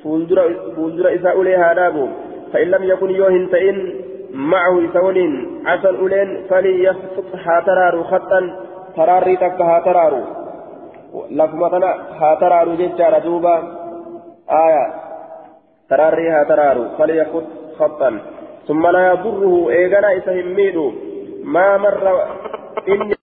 هاراب 0.07 0.27
فول 0.77 0.97
دري 0.97 1.15
اسا 1.17 1.33
اليه 1.33 1.71
هاراب 1.71 1.97
فان 2.53 2.69
لم 2.71 2.83
يكن 2.85 3.11
يوهن 3.11 3.49
تئن 3.51 3.95
معه 4.35 4.91
إسولين 4.91 5.63
عسل 5.67 5.97
أولين 5.97 6.43
فليخطط 6.51 7.25
هاترار 7.47 8.03
خطا 8.03 8.41
تراري 8.97 9.37
تك 9.37 9.61
ها 9.61 9.79
ترارو 9.85 10.23
لفما 11.31 11.69
تنا 11.69 11.93
ها 12.21 12.35
ترارو 12.41 12.75
جيتشارا 12.77 13.19
دوبا 13.19 13.57
آية 14.51 14.85
تراري 15.91 16.29
ها 16.29 16.45
ترارو 16.45 16.85
فليخط 16.99 17.47
خطا 17.79 18.11
ثم 18.69 18.87
لا 18.87 19.13
يضره 19.13 19.71
إيغانا 19.71 20.17
إسهم 20.17 20.47
ما 21.45 21.77
مر 21.77 22.27
إني 22.89 23.15